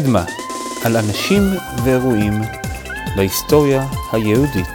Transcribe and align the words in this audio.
קדמה, 0.00 0.24
על 0.84 0.96
אנשים 0.96 1.42
ואירועים 1.84 2.32
בהיסטוריה 3.16 3.86
היהודית. 4.12 4.66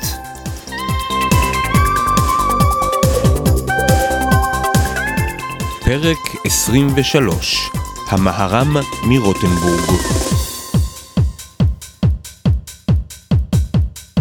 פרק 5.85 6.17
23 6.45 7.69
המהר"ם 8.09 8.77
מרוטנבורג 9.09 10.01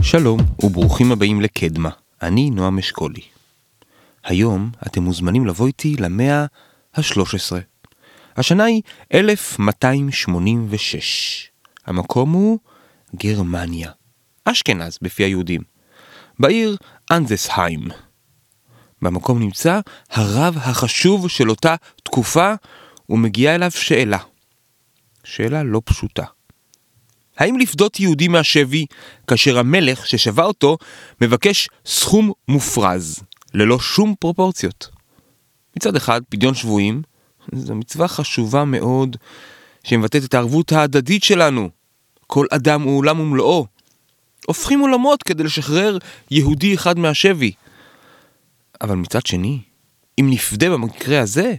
שלום 0.03 0.41
וברוכים 0.63 1.13
הבאים 1.13 1.41
לקדמה, 1.41 1.91
אני 2.23 2.51
נועם 2.51 2.79
אשכולי. 2.79 3.23
היום 4.25 4.71
אתם 4.87 5.03
מוזמנים 5.03 5.47
לבוא 5.47 5.67
איתי 5.67 5.97
למאה 5.99 6.47
ה-13. 6.95 7.76
השנה 8.37 8.65
היא 8.65 8.83
1286. 9.15 11.51
המקום 11.87 12.33
הוא 12.33 12.59
גרמניה. 13.17 13.91
אשכנז 14.45 14.99
בפי 15.03 15.25
היהודים. 15.25 15.61
בעיר 16.39 16.77
אנזסהיים. 17.11 17.89
במקום 19.03 19.39
נמצא 19.39 19.81
הרב 20.11 20.59
החשוב 20.59 21.29
של 21.29 21.51
אותה 21.51 21.75
תקופה, 22.03 22.55
ומגיעה 23.09 23.55
אליו 23.55 23.71
שאלה. 23.71 24.19
שאלה 25.25 25.63
לא 25.63 25.83
פשוטה. 25.85 26.25
האם 27.37 27.59
לפדות 27.59 28.01
יהודי 28.01 28.29
מהשבי 28.29 28.87
כאשר 29.27 29.59
המלך 29.59 30.07
ששבה 30.07 30.45
אותו 30.45 30.79
מבקש 31.21 31.69
סכום 31.87 32.33
מופרז, 32.49 33.23
ללא 33.55 33.79
שום 33.79 34.15
פרופורציות? 34.21 34.89
מצד 35.77 35.97
אחד, 35.97 36.21
פדיון 36.29 36.55
שבויים 36.55 37.03
זו 37.53 37.75
מצווה 37.75 38.09
חשובה 38.09 38.65
מאוד 38.65 39.17
שמבטאת 39.85 40.25
את 40.25 40.35
הערבות 40.35 40.73
ההדדית 40.73 41.25
שלנו. 41.25 41.71
כל 42.27 42.47
אדם 42.51 42.83
הוא 42.83 42.99
עולם 42.99 43.21
ומלואו. 43.21 43.67
הופכים 44.47 44.81
עולמות 44.81 45.23
כדי 45.23 45.43
לשחרר 45.43 45.99
יהודי 46.31 46.75
אחד 46.75 46.99
מהשבי. 46.99 47.53
אבל 48.81 48.95
מצד 48.95 49.27
שני, 49.27 49.61
אם 50.21 50.27
נפדה 50.31 50.71
במקרה 50.71 51.21
הזה, 51.21 51.55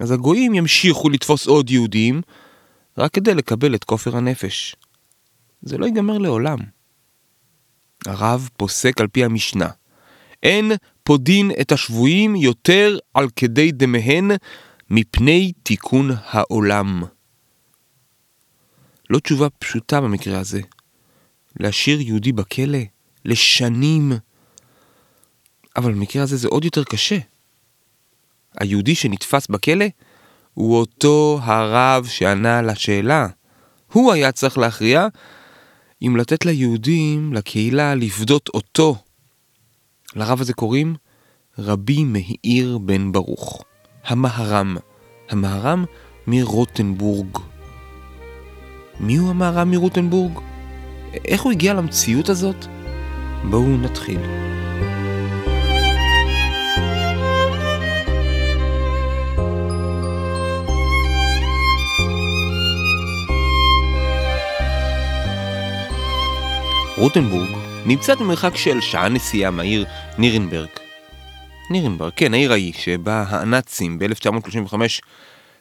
אז 0.00 0.10
הגויים 0.10 0.54
ימשיכו 0.54 1.10
לתפוס 1.10 1.46
עוד 1.46 1.70
יהודים 1.70 2.22
רק 2.98 3.10
כדי 3.10 3.34
לקבל 3.34 3.74
את 3.74 3.84
כופר 3.84 4.16
הנפש. 4.16 4.76
זה 5.62 5.78
לא 5.78 5.86
ייגמר 5.86 6.18
לעולם. 6.18 6.58
הרב 8.06 8.48
פוסק 8.56 9.00
על 9.00 9.08
פי 9.08 9.24
המשנה. 9.24 9.68
אין 10.42 10.72
פודין 11.04 11.50
את 11.60 11.72
השבויים 11.72 12.36
יותר 12.36 12.98
על 13.14 13.28
כדי 13.36 13.72
דמיהן 13.72 14.30
מפני 14.94 15.52
תיקון 15.62 16.10
העולם. 16.24 17.02
לא 19.10 19.18
תשובה 19.18 19.50
פשוטה 19.50 20.00
במקרה 20.00 20.38
הזה. 20.38 20.60
להשאיר 21.60 22.00
יהודי 22.00 22.32
בכלא 22.32 22.78
לשנים. 23.24 24.12
אבל 25.76 25.92
במקרה 25.92 26.22
הזה 26.22 26.36
זה 26.36 26.48
עוד 26.48 26.64
יותר 26.64 26.84
קשה. 26.84 27.18
היהודי 28.60 28.94
שנתפס 28.94 29.46
בכלא 29.46 29.84
הוא 30.54 30.76
אותו 30.76 31.38
הרב 31.42 32.06
שענה 32.06 32.62
לשאלה. 32.62 33.26
הוא 33.92 34.12
היה 34.12 34.32
צריך 34.32 34.58
להכריע 34.58 35.06
אם 36.02 36.16
לתת 36.16 36.44
ליהודים, 36.44 37.32
לקהילה, 37.32 37.94
לפדות 37.94 38.48
אותו. 38.48 38.96
לרב 40.14 40.40
הזה 40.40 40.52
קוראים 40.52 40.94
רבי 41.58 42.04
מאיר 42.04 42.78
בן 42.78 43.12
ברוך. 43.12 43.64
המהר"ם, 44.04 44.76
המהר"ם 45.30 45.84
מרוטנבורג. 46.26 47.38
מי 49.00 49.16
הוא 49.16 49.30
המהר"ם 49.30 49.70
מרוטנבורג? 49.70 50.38
איך 51.24 51.42
הוא 51.42 51.52
הגיע 51.52 51.74
למציאות 51.74 52.28
הזאת? 52.28 52.66
בואו 53.50 53.76
נתחיל. 53.76 54.20
רוטנבורג 66.96 67.50
נמצאת 67.86 68.18
במרחק 68.18 68.56
של 68.56 68.80
שעה 68.80 69.08
נסיעה 69.08 69.50
מהעיר 69.50 69.84
נירנברג. 70.18 70.81
נירנברג, 71.72 72.12
כן, 72.16 72.34
העיר 72.34 72.52
ההיא, 72.52 72.72
שבה 72.72 73.24
הנאצים 73.28 73.98
ב-1935 73.98 74.74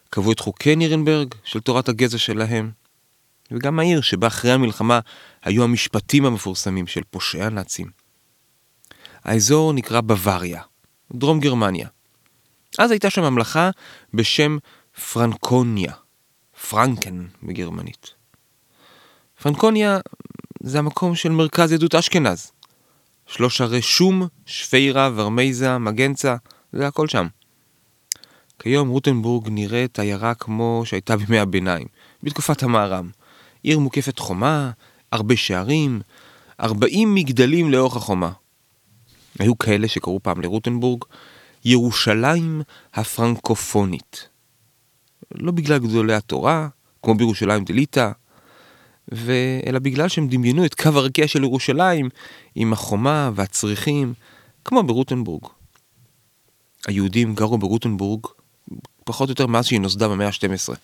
קבעו 0.09 0.31
את 0.31 0.39
חוקי 0.39 0.75
נירנברג 0.75 1.35
של 1.43 1.59
תורת 1.59 1.89
הגזע 1.89 2.17
שלהם, 2.17 2.71
וגם 3.51 3.79
העיר 3.79 4.01
שבה 4.01 4.27
אחרי 4.27 4.51
המלחמה 4.51 4.99
היו 5.43 5.63
המשפטים 5.63 6.25
המפורסמים 6.25 6.87
של 6.87 7.01
פושעי 7.09 7.43
הנאצים. 7.43 7.89
האזור 9.23 9.73
נקרא 9.73 10.01
בוואריה, 10.01 10.61
דרום 11.13 11.39
גרמניה. 11.39 11.87
אז 12.77 12.91
הייתה 12.91 13.09
שם 13.09 13.21
ממלכה 13.21 13.69
בשם 14.13 14.57
פרנקוניה, 15.13 15.93
פרנקן 16.69 17.25
בגרמנית. 17.43 18.13
פרנקוניה 19.41 19.99
זה 20.63 20.79
המקום 20.79 21.15
של 21.15 21.29
מרכז 21.29 21.71
יהדות 21.71 21.95
אשכנז. 21.95 22.51
שלוש 23.31 23.61
ערי 23.61 23.81
שום, 23.81 24.27
שפיירה, 24.45 25.09
ורמייזה, 25.15 25.77
מגנצה, 25.77 26.35
זה 26.73 26.87
הכל 26.87 27.07
שם. 27.07 27.27
כיום 28.59 28.89
רוטנבורג 28.89 29.49
נראית 29.49 29.99
עיירה 29.99 30.33
כמו 30.33 30.81
שהייתה 30.85 31.17
בימי 31.17 31.39
הביניים, 31.39 31.87
בתקופת 32.23 32.63
המערם. 32.63 33.09
עיר 33.63 33.79
מוקפת 33.79 34.19
חומה, 34.19 34.71
הרבה 35.11 35.35
שערים, 35.35 36.01
40 36.61 37.15
מגדלים 37.15 37.71
לאורך 37.71 37.95
החומה. 37.95 38.31
היו 39.39 39.57
כאלה 39.57 39.87
שקראו 39.87 40.19
פעם 40.23 40.41
לרוטנבורג 40.41 41.03
ירושלים 41.65 42.61
הפרנקופונית. 42.93 44.29
לא 45.35 45.51
בגלל 45.51 45.77
גדולי 45.79 46.13
התורה, 46.13 46.67
כמו 47.03 47.15
בירושלים 47.15 47.63
דליטא, 47.63 48.11
ו... 48.11 48.20
אלא 49.67 49.79
בגלל 49.79 50.07
שהם 50.07 50.27
דמיינו 50.27 50.65
את 50.65 50.75
קו 50.75 50.89
הרקיע 50.89 51.27
של 51.27 51.43
ירושלים 51.43 52.09
עם 52.55 52.73
החומה 52.73 53.31
והצריחים, 53.35 54.13
כמו 54.65 54.83
ברוטנבורג. 54.83 55.43
היהודים 56.87 57.35
גרו 57.35 57.57
ברוטנבורג 57.57 58.25
פחות 59.03 59.29
או 59.29 59.31
יותר 59.31 59.47
מאז 59.47 59.65
שהיא 59.65 59.79
נוסדה 59.79 60.07
במאה 60.07 60.27
ה-12. 60.27 60.75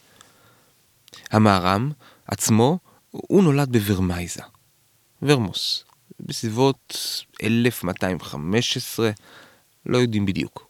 המהר"ם 1.32 1.92
עצמו, 2.28 2.78
הוא 3.12 3.44
נולד 3.44 3.72
בוורמייזה, 3.72 4.42
ורמוס, 5.22 5.84
בסביבות 6.20 6.98
1215, 7.44 9.12
לא 9.86 9.98
יודעים 9.98 10.26
בדיוק. 10.26 10.68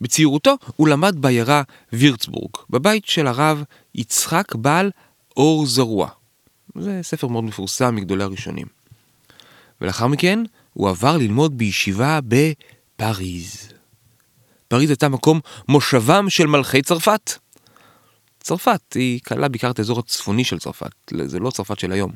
בצעירותו 0.00 0.54
הוא 0.76 0.88
למד 0.88 1.16
בעיירה 1.18 1.62
וירצבורג, 1.92 2.50
בבית 2.70 3.04
של 3.06 3.26
הרב 3.26 3.62
יצחק 3.94 4.54
בעל 4.54 4.90
אור 5.36 5.66
זרוע. 5.66 6.08
זה 6.78 7.00
ספר 7.02 7.26
מאוד 7.26 7.44
מפורסם 7.44 7.94
מגדולי 7.94 8.24
הראשונים. 8.24 8.66
ולאחר 9.80 10.06
מכן 10.06 10.42
הוא 10.72 10.88
עבר 10.88 11.16
ללמוד 11.16 11.58
בישיבה 11.58 12.18
בפריז. 12.28 13.72
פריז 14.68 14.90
הייתה 14.90 15.08
מקום 15.08 15.40
מושבם 15.68 16.30
של 16.30 16.46
מלכי 16.46 16.82
צרפת. 16.82 17.32
צרפת 18.40 18.92
היא 18.94 19.20
כללה 19.26 19.48
בעיקר 19.48 19.70
את 19.70 19.78
האזור 19.78 19.98
הצפוני 19.98 20.44
של 20.44 20.58
צרפת, 20.58 20.92
זה 21.24 21.38
לא 21.38 21.50
צרפת 21.50 21.78
של 21.78 21.92
היום. 21.92 22.12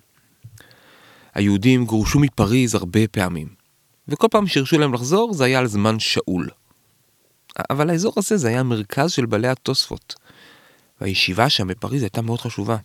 היהודים 1.34 1.84
גורשו 1.84 2.18
מפריז 2.18 2.74
הרבה 2.74 3.08
פעמים, 3.08 3.48
וכל 4.08 4.26
פעם 4.30 4.46
שהרשו 4.46 4.78
להם 4.78 4.94
לחזור 4.94 5.34
זה 5.34 5.44
היה 5.44 5.58
על 5.58 5.66
זמן 5.66 5.98
שאול. 5.98 6.48
אבל 7.70 7.90
האזור 7.90 8.12
הזה 8.16 8.36
זה 8.36 8.48
היה 8.48 8.62
מרכז 8.62 9.12
של 9.12 9.26
בעלי 9.26 9.48
התוספות, 9.48 10.14
והישיבה 11.00 11.48
שם 11.50 11.66
בפריז 11.66 12.02
הייתה 12.02 12.22
מאוד 12.22 12.40
חשובה. 12.40 12.76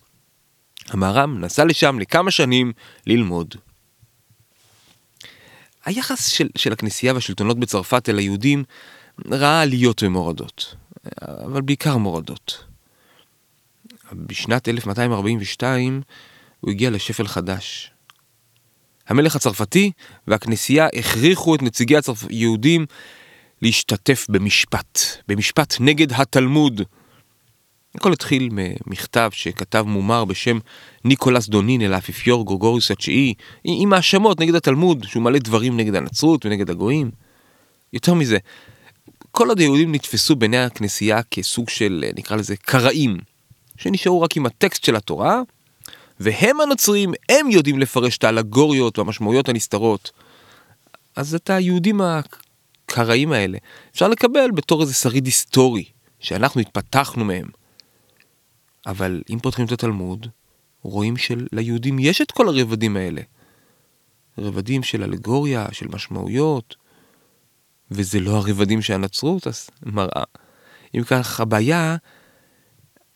המהר"ם 0.87 1.41
נסע 1.41 1.65
לשם 1.65 1.99
לכמה 1.99 2.31
שנים 2.31 2.73
ללמוד. 3.07 3.55
היחס 5.85 6.27
של, 6.27 6.49
של 6.57 6.73
הכנסייה 6.73 7.13
והשלטונות 7.13 7.59
בצרפת 7.59 8.09
אל 8.09 8.17
היהודים 8.17 8.63
ראה 9.25 9.61
עליות 9.61 10.03
ומורדות, 10.03 10.75
אבל 11.21 11.61
בעיקר 11.61 11.97
מורדות. 11.97 12.63
בשנת 14.13 14.67
1242 14.67 16.01
הוא 16.59 16.71
הגיע 16.71 16.89
לשפל 16.89 17.27
חדש. 17.27 17.91
המלך 19.07 19.35
הצרפתי 19.35 19.91
והכנסייה 20.27 20.87
הכריחו 20.95 21.55
את 21.55 21.61
נציגי 21.61 21.95
היהודים 22.29 22.85
להשתתף 23.61 24.25
במשפט, 24.29 24.99
במשפט 25.27 25.75
נגד 25.79 26.13
התלמוד. 26.13 26.81
הכל 27.95 28.13
התחיל 28.13 28.49
ממכתב 28.51 29.29
שכתב 29.33 29.83
מומר 29.87 30.25
בשם 30.25 30.59
ניקולס 31.05 31.49
דונין 31.49 31.81
אל 31.81 31.93
האפיפיור 31.93 32.45
גורגוריוס 32.45 32.91
התשיעי, 32.91 33.33
עם 33.63 33.93
האשמות 33.93 34.39
נגד 34.39 34.55
התלמוד, 34.55 35.03
שהוא 35.03 35.23
מלא 35.23 35.39
דברים 35.39 35.77
נגד 35.77 35.95
הנצרות 35.95 36.45
ונגד 36.45 36.69
הגויים. 36.69 37.11
יותר 37.93 38.13
מזה, 38.13 38.37
כל 39.31 39.49
עוד 39.49 39.59
היהודים 39.59 39.95
נתפסו 39.95 40.35
בעיני 40.35 40.57
הכנסייה 40.57 41.23
כסוג 41.23 41.69
של, 41.69 42.05
נקרא 42.15 42.37
לזה, 42.37 42.55
קראים, 42.55 43.17
שנשארו 43.77 44.21
רק 44.21 44.37
עם 44.37 44.45
הטקסט 44.45 44.83
של 44.83 44.95
התורה, 44.95 45.41
והם 46.19 46.61
הנוצרים, 46.61 47.13
הם 47.29 47.51
יודעים 47.51 47.79
לפרש 47.79 48.17
את 48.17 48.23
האלגוריות 48.23 48.99
והמשמעויות 48.99 49.49
הנסתרות. 49.49 50.11
אז 51.15 51.35
את 51.35 51.49
היהודים 51.49 52.01
הקראים 52.01 53.31
האלה 53.31 53.57
אפשר 53.91 54.07
לקבל 54.07 54.51
בתור 54.51 54.81
איזה 54.81 54.93
שריד 54.93 55.25
היסטורי, 55.25 55.83
שאנחנו 56.19 56.61
התפתחנו 56.61 57.25
מהם. 57.25 57.58
אבל 58.89 59.21
אם 59.29 59.39
פותחים 59.39 59.65
את 59.65 59.71
התלמוד, 59.71 60.27
רואים 60.81 61.17
שליהודים 61.17 61.99
יש 61.99 62.21
את 62.21 62.31
כל 62.31 62.47
הרבדים 62.47 62.97
האלה. 62.97 63.21
רבדים 64.37 64.83
של 64.83 65.03
אלגוריה, 65.03 65.65
של 65.71 65.87
משמעויות, 65.87 66.75
וזה 67.91 68.19
לא 68.19 68.35
הרבדים 68.35 68.81
שהנצרות 68.81 69.47
מראה. 69.85 70.23
אם 70.95 71.03
כך, 71.03 71.39
הבעיה 71.39 71.95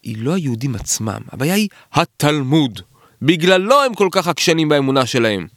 היא 0.04 0.18
לא 0.18 0.34
היהודים 0.34 0.75
עצמם, 0.75 1.22
הבעיה 1.28 1.54
היא 1.54 1.70
התלמוד. 1.94 2.81
בגללו 3.22 3.84
הם 3.84 3.94
כל 3.94 4.08
כך 4.12 4.28
עקשנים 4.28 4.70
באמונה 4.70 5.06
שלהם. 5.06 5.48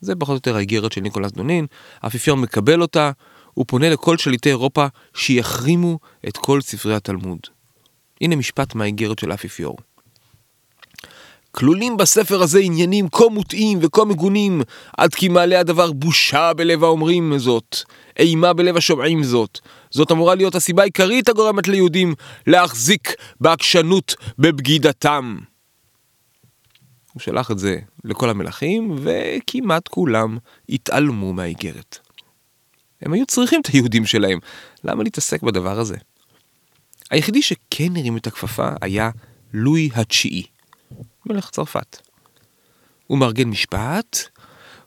זה 0.00 0.14
פחות 0.16 0.30
או 0.30 0.34
יותר 0.34 0.56
האיגרת 0.56 0.92
של 0.92 1.00
ניקולס 1.00 1.32
דונין, 1.32 1.66
האפיפיור 2.00 2.36
מקבל 2.36 2.82
אותה, 2.82 3.10
הוא 3.54 3.64
פונה 3.68 3.90
לכל 3.90 4.18
שליטי 4.18 4.48
אירופה 4.48 4.86
שיחרימו 5.14 5.98
את 6.28 6.36
כל 6.36 6.60
ספרי 6.60 6.94
התלמוד. 6.94 7.40
הנה 8.22 8.36
משפט 8.36 8.74
מהאיגרת 8.74 9.18
של 9.18 9.30
האפיפיור. 9.30 9.76
כלולים 11.50 11.96
בספר 11.96 12.42
הזה 12.42 12.58
עניינים 12.58 13.08
כה 13.08 13.28
מוטעים 13.28 13.78
וכה 13.82 14.04
מגונים, 14.04 14.62
עד 14.96 15.14
כי 15.14 15.28
מעלה 15.28 15.60
הדבר 15.60 15.92
בושה 15.92 16.52
בלב 16.54 16.84
האומרים 16.84 17.38
זאת, 17.38 17.76
אימה 18.18 18.52
בלב 18.52 18.76
השומעים 18.76 19.22
זאת. 19.22 19.58
זאת 19.90 20.12
אמורה 20.12 20.34
להיות 20.34 20.54
הסיבה 20.54 20.82
העיקרית 20.82 21.28
הגורמת 21.28 21.68
ליהודים 21.68 22.14
להחזיק 22.46 23.14
בעקשנות 23.40 24.14
בבגידתם. 24.38 25.38
הוא 27.12 27.20
שלח 27.20 27.50
את 27.50 27.58
זה 27.58 27.78
לכל 28.04 28.30
המלכים, 28.30 28.96
וכמעט 29.02 29.88
כולם 29.88 30.38
התעלמו 30.68 31.32
מהאיגרת. 31.32 31.98
הם 33.02 33.12
היו 33.12 33.26
צריכים 33.26 33.60
את 33.60 33.66
היהודים 33.66 34.06
שלהם, 34.06 34.38
למה 34.84 35.02
להתעסק 35.02 35.42
בדבר 35.42 35.78
הזה? 35.78 35.96
היחידי 37.12 37.42
שכן 37.42 37.96
הרים 37.96 38.16
את 38.16 38.26
הכפפה 38.26 38.68
היה 38.80 39.10
לואי 39.52 39.90
התשיעי, 39.94 40.46
מלך 41.26 41.50
צרפת. 41.50 41.96
הוא 43.06 43.18
מארגן 43.18 43.48
משפט, 43.48 44.18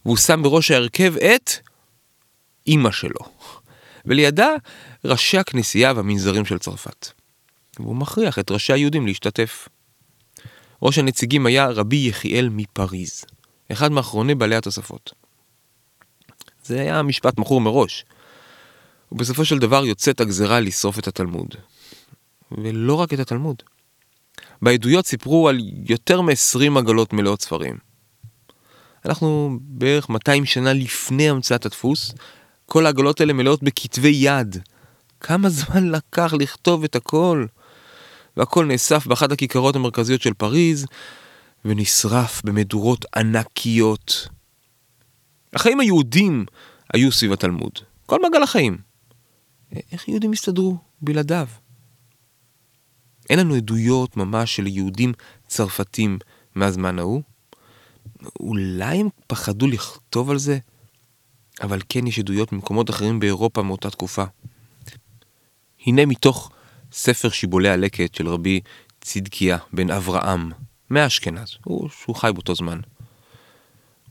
והוא 0.06 0.18
שם 0.18 0.44
בראש 0.44 0.72
ההרכב 0.72 1.14
את 1.18 1.52
אימא 2.68 2.92
שלו, 2.92 3.20
ולידה 4.06 4.50
ראשי 5.06 5.38
הכנסייה 5.38 5.94
והמנזרים 5.96 6.46
של 6.46 6.60
צרפת. 6.60 7.08
והוא 7.80 7.96
מכריח 7.96 8.40
את 8.40 8.52
ראשי 8.52 8.74
היהודים 8.74 9.08
להשתתף. 9.08 9.68
ראש 10.82 10.98
הנציגים 10.98 11.46
היה 11.46 11.68
רבי 11.68 12.06
יחיאל 12.10 12.50
מפריז, 12.50 13.26
אחד 13.72 13.92
מאחרוני 13.92 14.36
בעלי 14.36 14.56
התוספות. 14.56 15.14
זה 16.64 16.82
היה 16.82 17.02
משפט 17.02 17.38
מכור 17.38 17.62
מראש. 17.62 18.06
ובסופו 19.12 19.46
של 19.46 19.60
דבר 19.60 19.86
יוצאת 19.86 20.22
הגזרה 20.22 20.60
לשרוף 20.60 21.00
את 21.00 21.08
התלמוד. 21.08 21.56
ולא 22.64 22.94
רק 22.94 23.14
את 23.14 23.20
התלמוד. 23.20 23.64
בעדויות 24.62 25.06
סיפרו 25.06 25.50
על 25.50 25.58
יותר 25.90 26.22
מ-20 26.22 26.80
עגלות 26.80 27.14
מלאות 27.14 27.42
ספרים. 27.42 27.78
אנחנו 29.06 29.60
בערך 29.62 30.10
200 30.10 30.46
שנה 30.46 30.74
לפני 30.74 31.30
המצאת 31.30 31.66
הדפוס, 31.66 32.14
כל 32.66 32.86
העגלות 32.86 33.20
האלה 33.22 33.34
מלאות 33.34 33.64
בכתבי 33.64 34.10
יד. 34.10 34.58
כמה 35.20 35.50
זמן 35.50 35.90
לקח 35.90 36.34
לכתוב 36.40 36.84
את 36.84 36.96
הכל? 36.96 37.46
והכל 38.38 38.66
נאסף 38.66 39.08
באחת 39.08 39.32
הכיכרות 39.32 39.76
המרכזיות 39.76 40.22
של 40.22 40.34
פריז, 40.34 40.86
ונשרף 41.66 42.42
במדורות 42.46 43.06
ענקיות. 43.16 44.28
החיים 45.54 45.80
היהודים 45.80 46.46
היו 46.94 47.12
סביב 47.12 47.32
התלמוד. 47.32 47.72
כל 48.06 48.22
מעגל 48.22 48.44
החיים. 48.44 48.78
איך 49.92 50.08
יהודים 50.08 50.32
הסתדרו 50.32 50.78
בלעדיו? 51.02 51.48
אין 53.30 53.40
לנו 53.40 53.56
עדויות 53.56 54.18
ממש 54.18 54.56
של 54.56 54.68
יהודים 54.68 55.14
צרפתים 55.48 56.20
מהזמן 56.56 57.00
ההוא. 57.00 57.22
אולי 58.40 58.98
הם 58.98 59.10
פחדו 59.28 59.68
לכתוב 59.68 60.30
על 60.30 60.38
זה, 60.38 60.58
אבל 61.62 61.80
כן 61.90 62.08
יש 62.08 62.20
עדויות 62.20 62.52
ממקומות 62.52 62.90
אחרים 62.90 63.20
באירופה 63.20 63.62
מאותה 63.62 63.90
תקופה. 63.90 64.24
הנה 65.86 66.06
מתוך 66.06 66.52
ספר 66.92 67.30
שיבולי 67.30 67.70
הלקט 67.70 68.16
של 68.16 68.28
רבי 68.28 68.60
צדקיה 69.02 69.58
בן 69.74 69.92
אברהם, 69.92 70.52
מאשכנז, 70.90 71.50
הוא, 71.66 71.90
שהוא 71.90 72.16
חי 72.16 72.32
באותו 72.34 72.56
זמן. 72.56 72.80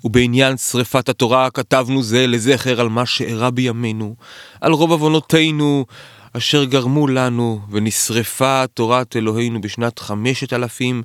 ובעניין 0.05 0.57
שרפת 0.57 1.09
התורה 1.09 1.51
כתבנו 1.51 2.03
זה 2.03 2.27
לזכר 2.27 2.81
על 2.81 2.89
מה 2.89 3.07
שאירע 3.07 3.51
בימינו, 3.51 4.17
על 4.61 4.73
רוב 4.73 4.91
עוונותינו 4.91 5.87
אשר 6.37 6.65
גרמו 6.65 7.07
לנו, 7.07 7.61
ונשרפה 7.71 8.67
תורת 8.75 9.17
אלוהינו 9.17 9.61
בשנת 9.61 9.99
חמשת 9.99 10.53
אלפים 10.53 11.03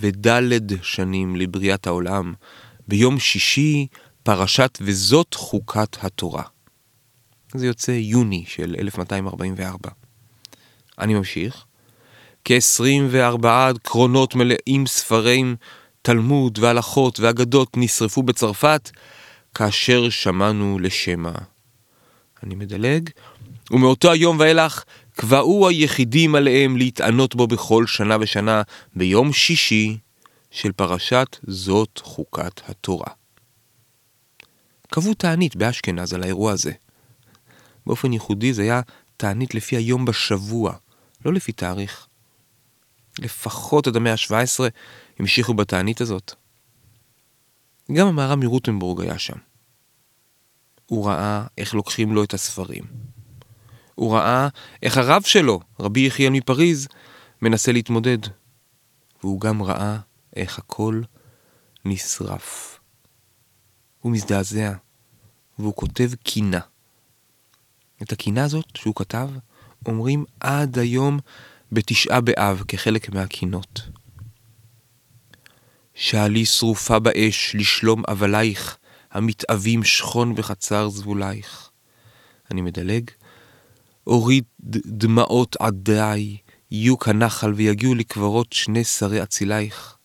ודלת 0.00 0.62
שנים 0.82 1.36
לבריאת 1.36 1.86
העולם, 1.86 2.34
ביום 2.88 3.18
שישי 3.18 3.86
פרשת 4.22 4.78
וזאת 4.80 5.34
חוקת 5.34 5.96
התורה. 6.04 6.42
זה 7.54 7.66
יוצא 7.66 7.90
יוני 7.90 8.44
של 8.46 8.74
1244. 8.78 9.90
אני 10.98 11.14
ממשיך. 11.14 11.64
כ-24 12.44 13.46
קרונות 13.82 14.34
מלאים 14.34 14.86
ספרים, 14.86 15.56
תלמוד 16.02 16.58
והלכות 16.58 17.20
ואגדות 17.20 17.76
נשרפו 17.76 18.22
בצרפת, 18.22 18.90
כאשר 19.54 20.10
שמענו 20.10 20.78
לשמע. 20.78 21.32
אני 22.42 22.54
מדלג. 22.54 23.10
ומאותו 23.70 24.12
היום 24.12 24.38
ואילך 24.38 24.84
קבעו 25.12 25.68
היחידים 25.68 26.34
עליהם 26.34 26.76
להתענות 26.76 27.34
בו 27.34 27.46
בכל 27.46 27.86
שנה 27.86 28.16
ושנה 28.20 28.62
ביום 28.96 29.32
שישי 29.32 29.98
של 30.50 30.72
פרשת 30.72 31.36
זאת 31.42 32.00
חוקת 32.04 32.60
התורה. 32.68 33.12
קבעו 34.88 35.14
תענית 35.14 35.56
באשכנז 35.56 36.12
על 36.12 36.22
האירוע 36.22 36.52
הזה. 36.52 36.72
באופן 37.86 38.12
ייחודי 38.12 38.52
זה 38.52 38.62
היה 38.62 38.80
תענית 39.16 39.54
לפי 39.54 39.76
היום 39.76 40.04
בשבוע, 40.04 40.74
לא 41.24 41.32
לפי 41.32 41.52
תאריך. 41.52 42.06
לפחות 43.18 43.86
עד 43.86 43.96
המאה 43.96 44.12
ה-17 44.12 44.60
המשיכו 45.18 45.54
בתענית 45.54 46.00
הזאת. 46.00 46.34
גם 47.92 48.06
המהר"ם 48.06 48.40
מרוטנבורג 48.40 49.00
היה 49.00 49.18
שם. 49.18 49.36
הוא 50.86 51.06
ראה 51.06 51.46
איך 51.58 51.74
לוקחים 51.74 52.14
לו 52.14 52.24
את 52.24 52.34
הספרים. 52.34 52.84
הוא 53.96 54.14
ראה 54.14 54.48
איך 54.82 54.96
הרב 54.96 55.22
שלו, 55.22 55.60
רבי 55.80 56.00
יחיאל 56.00 56.32
מפריז, 56.32 56.88
מנסה 57.42 57.72
להתמודד. 57.72 58.18
והוא 59.22 59.40
גם 59.40 59.62
ראה 59.62 59.98
איך 60.36 60.58
הכל 60.58 61.02
נשרף. 61.84 62.80
הוא 64.00 64.12
מזדעזע, 64.12 64.72
והוא 65.58 65.74
כותב 65.74 66.10
קינה. 66.22 66.60
את 68.02 68.12
הקינה 68.12 68.44
הזאת 68.44 68.76
שהוא 68.76 68.94
כתב, 68.94 69.30
אומרים 69.86 70.24
עד 70.40 70.78
היום 70.78 71.18
בתשעה 71.72 72.20
באב 72.20 72.62
כחלק 72.68 73.14
מהקינות. 73.14 73.80
שאלי 75.94 76.46
שרופה 76.46 76.98
באש 76.98 77.56
לשלום 77.58 78.02
אבלייך, 78.10 78.76
המתאבים 79.10 79.84
שכון 79.84 80.34
בחצר 80.34 80.88
זבולייך. 80.88 81.70
אני 82.50 82.60
מדלג. 82.62 83.10
הוריד 84.06 84.44
דמעות 84.86 85.56
עדיי, 85.60 86.36
יהיו 86.70 86.98
כנחל 86.98 87.52
ויגיעו 87.52 87.94
לקברות 87.94 88.52
שני 88.52 88.84
שרי 88.84 89.22
אצילייך. 89.22 89.96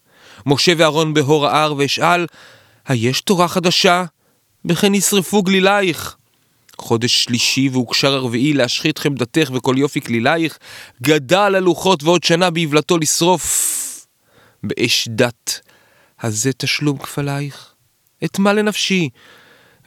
משה 0.46 0.74
ואהרון 0.78 1.14
בהור 1.14 1.48
ההר 1.48 1.74
ואשאל, 1.78 2.26
היש 2.88 3.22
תורה 3.22 3.48
חדשה? 3.48 4.04
וכן 4.66 4.96
ישרפו 4.96 5.44
גלילייך. 5.44 6.16
חודש 6.78 7.24
שלישי 7.24 7.70
והוגשר 7.70 8.14
הרביעי 8.14 8.54
להשחית 8.54 8.98
חמדתך 8.98 9.52
וכל 9.54 9.76
יופי 9.78 10.02
כלילייך, 10.02 10.58
גדל 11.02 11.56
הלוחות 11.56 12.04
ועוד 12.04 12.24
שנה 12.24 12.50
בהבלתו 12.50 12.98
לשרוף. 12.98 14.08
באש 14.64 15.08
דת, 15.08 15.60
הזה 16.22 16.54
תשלום 16.54 16.98
כפלייך. 16.98 17.74
את 18.26 18.40
מה 18.40 18.54
לנפשי, 18.54 19.10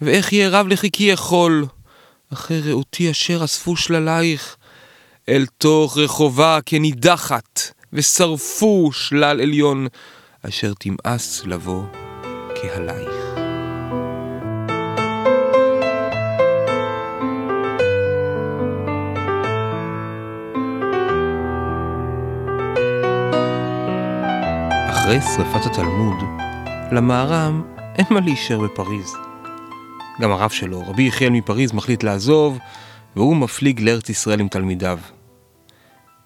ואיך 0.01 0.33
יהיה 0.33 0.49
רב 0.49 0.67
לחיקי 0.69 1.05
יכול, 1.05 1.67
אחרי 2.35 2.61
רעותי 2.61 3.11
אשר 3.11 3.45
אספו 3.45 3.77
שללייך, 3.77 4.57
אל 5.29 5.47
תוך 5.59 5.99
רחובה 5.99 6.59
כנידחת, 6.67 7.61
ושרפו 7.93 8.91
שלל 8.93 9.41
עליון, 9.41 9.87
אשר 10.43 10.73
תמאס 10.79 11.43
לבוא 11.47 11.83
קהלייך. 12.55 13.15
אחרי 24.91 25.19
שרפת 25.21 25.67
התלמוד, 25.67 26.17
למהר"ם 26.93 27.63
אין 27.99 28.07
מה 28.11 28.21
להישאר 28.21 28.61
בפריז. 28.61 29.34
גם 30.21 30.33
הרב 30.33 30.51
שלו, 30.51 30.83
רבי 30.87 31.03
יחיאל 31.03 31.31
מפריז, 31.31 31.73
מחליט 31.73 32.03
לעזוב, 32.03 32.59
והוא 33.17 33.37
מפליג 33.37 33.81
לארץ 33.81 34.09
ישראל 34.09 34.41
עם 34.41 34.49
תלמידיו. 34.49 34.99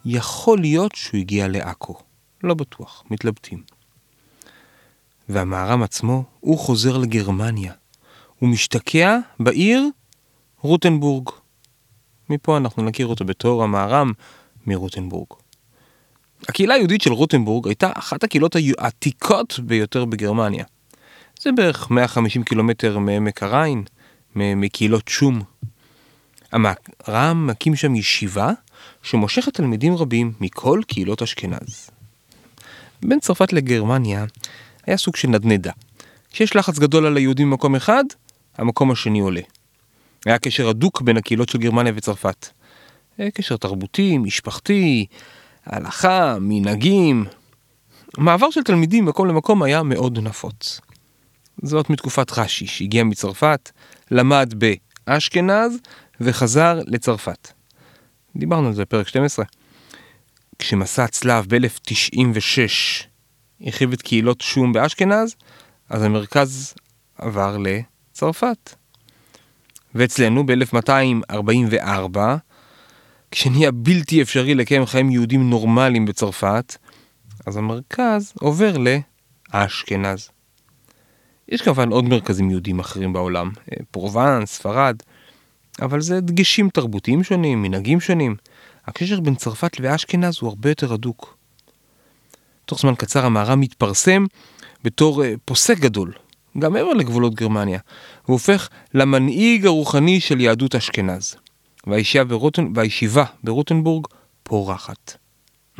יכול 0.04 0.60
להיות 0.60 0.94
שהוא 0.94 1.18
הגיע 1.20 1.48
לעכו, 1.48 1.96
לא 2.42 2.54
בטוח, 2.54 3.04
מתלבטים. 3.10 3.62
והמהר"ם 5.28 5.82
עצמו, 5.82 6.24
הוא 6.40 6.58
חוזר 6.58 6.98
לגרמניה. 6.98 7.72
הוא 8.38 8.48
משתקע 8.48 9.18
בעיר 9.40 9.88
רוטנבורג. 10.60 11.28
מפה 12.30 12.56
אנחנו 12.56 12.82
נכיר 12.82 13.06
אותו 13.06 13.24
בתור 13.24 13.62
המהר"ם 13.62 14.12
מרוטנבורג. 14.66 15.28
הקהילה 16.48 16.74
היהודית 16.74 17.02
של 17.02 17.12
רוטנבורג 17.12 17.66
הייתה 17.66 17.90
אחת 17.94 18.24
הקהילות 18.24 18.56
העתיקות 18.78 19.60
ביותר 19.60 20.04
בגרמניה. 20.04 20.64
זה 21.40 21.52
בערך 21.52 21.90
150 21.90 22.42
קילומטר 22.42 22.98
מעמק 22.98 23.42
הריין, 23.42 23.84
מקהילות 24.34 25.08
שום. 25.08 25.42
המהר"ם 26.52 27.46
מקים 27.46 27.76
שם 27.76 27.94
ישיבה 27.94 28.52
שמושכת 29.02 29.54
תלמידים 29.54 29.96
רבים 29.96 30.32
מכל 30.40 30.80
קהילות 30.86 31.22
אשכנז. 31.22 31.90
בין 33.02 33.20
צרפת 33.20 33.52
לגרמניה 33.52 34.24
היה 34.86 34.96
סוג 34.96 35.16
של 35.16 35.28
נדנדה. 35.28 35.72
כשיש 36.30 36.56
לחץ 36.56 36.78
גדול 36.78 37.06
על 37.06 37.16
היהודים 37.16 37.50
במקום 37.50 37.74
אחד, 37.74 38.04
המקום 38.56 38.90
השני 38.90 39.20
עולה. 39.20 39.40
היה 40.26 40.38
קשר 40.38 40.68
הדוק 40.68 41.00
בין 41.00 41.16
הקהילות 41.16 41.48
של 41.48 41.58
גרמניה 41.58 41.92
וצרפת. 41.96 42.48
קשר 43.34 43.56
תרבותי, 43.56 44.18
משפחתי, 44.18 45.06
הלכה, 45.66 46.36
מנהגים. 46.40 47.24
מעבר 48.18 48.50
של 48.50 48.62
תלמידים 48.62 49.04
ממקום 49.04 49.28
למקום 49.28 49.62
היה 49.62 49.82
מאוד 49.82 50.18
נפוץ. 50.18 50.80
זאת 51.62 51.90
מתקופת 51.90 52.38
רש"י, 52.38 52.66
שהגיע 52.66 53.04
מצרפת, 53.04 53.70
למד 54.10 54.54
באשכנז 55.06 55.72
וחזר 56.20 56.80
לצרפת. 56.86 57.52
דיברנו 58.36 58.66
על 58.66 58.74
זה 58.74 58.82
בפרק 58.82 59.08
12. 59.08 59.44
כשמסע 60.58 61.04
הצלב 61.04 61.46
ב-1096 61.48 63.04
הרחיב 63.60 63.92
את 63.92 64.02
קהילות 64.02 64.40
שום 64.40 64.72
באשכנז, 64.72 65.36
אז 65.88 66.02
המרכז 66.02 66.74
עבר 67.18 67.56
לצרפת. 67.58 68.74
ואצלנו 69.94 70.46
ב-1244, 70.46 72.18
כשנהיה 73.30 73.70
בלתי 73.70 74.22
אפשרי 74.22 74.54
לקיים 74.54 74.86
חיים 74.86 75.10
יהודים 75.10 75.50
נורמליים 75.50 76.04
בצרפת, 76.06 76.76
אז 77.46 77.56
המרכז 77.56 78.32
עובר 78.40 78.76
לאשכנז. 79.54 80.30
יש 81.48 81.62
כמובן 81.62 81.90
עוד 81.90 82.04
מרכזים 82.04 82.50
יהודים 82.50 82.78
אחרים 82.78 83.12
בעולם, 83.12 83.50
אה, 83.72 83.76
פרובנס, 83.90 84.52
ספרד, 84.52 84.96
אבל 85.82 86.00
זה 86.00 86.20
דגשים 86.20 86.68
תרבותיים 86.68 87.24
שונים, 87.24 87.62
מנהגים 87.62 88.00
שונים. 88.00 88.36
הקשר 88.86 89.20
בין 89.20 89.34
צרפת 89.34 89.76
ואשכנז 89.80 90.38
הוא 90.40 90.48
הרבה 90.48 90.68
יותר 90.68 90.92
הדוק. 90.92 91.36
תוך 92.64 92.80
זמן 92.80 92.94
קצר 92.94 93.26
המהר"ם 93.26 93.60
מתפרסם 93.60 94.24
בתור 94.84 95.24
אה, 95.24 95.34
פוסק 95.44 95.78
גדול, 95.78 96.12
גם 96.58 96.72
מעבר 96.72 96.92
לגבולות 96.92 97.34
גרמניה, 97.34 97.78
והופך 98.28 98.68
למנהיג 98.94 99.66
הרוחני 99.66 100.20
של 100.20 100.40
יהדות 100.40 100.74
אשכנז. 100.74 101.36
ברוטן, 102.28 102.72
והישיבה 102.74 103.24
ברוטנבורג 103.44 104.06
פורחת. 104.42 105.16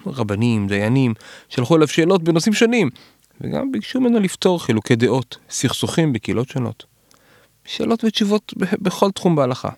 רבנים, 0.06 0.68
דיינים, 0.68 1.14
שלחו 1.48 1.76
אליו 1.76 1.88
שאלות 1.88 2.22
בנושאים 2.22 2.54
שונים, 2.54 2.90
וגם 3.40 3.73
ביקשו 3.73 4.00
ממנו 4.00 4.21
לפתור 4.21 4.64
חילוקי 4.64 4.97
דעות, 4.97 5.37
סכסוכים 5.50 6.12
בקהילות 6.12 6.49
שונות. 6.49 6.85
שאלות 7.64 8.04
ותשובות 8.04 8.54
בכל 8.57 9.11
תחום 9.11 9.37
בהלכה. 9.37 9.68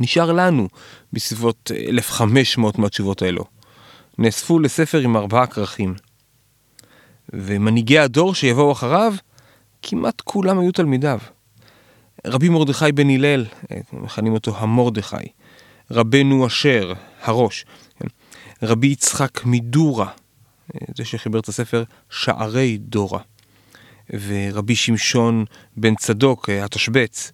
נשאר 0.00 0.32
לנו 0.32 0.68
בסביבות 1.12 1.70
1,500 1.88 2.78
מהתשובות 2.78 3.22
האלו. 3.22 3.44
נאספו 4.18 4.58
לספר 4.58 4.98
עם 4.98 5.16
ארבעה 5.16 5.46
כרכים. 5.46 5.94
ומנהיגי 7.32 7.98
הדור 7.98 8.34
שיבואו 8.34 8.72
אחריו, 8.72 9.14
כמעט 9.82 10.20
כולם 10.20 10.58
היו 10.58 10.72
תלמידיו. 10.72 11.18
רבי 12.26 12.48
מרדכי 12.48 12.92
בן 12.92 13.10
הלל, 13.10 13.46
מכנים 13.92 14.32
אותו 14.32 14.56
המרדכי, 14.58 15.16
רבנו 15.90 16.46
אשר, 16.46 16.92
הראש, 17.22 17.64
כן. 17.98 18.08
רבי 18.62 18.86
יצחק 18.86 19.44
מדורה, 19.44 20.10
זה 20.96 21.04
שחיבר 21.04 21.38
את 21.38 21.48
הספר 21.48 21.84
שערי 22.10 22.78
דורה, 22.78 23.20
ורבי 24.10 24.76
שמשון 24.76 25.44
בן 25.76 25.94
צדוק, 25.94 26.48
התשבץ, 26.48 27.32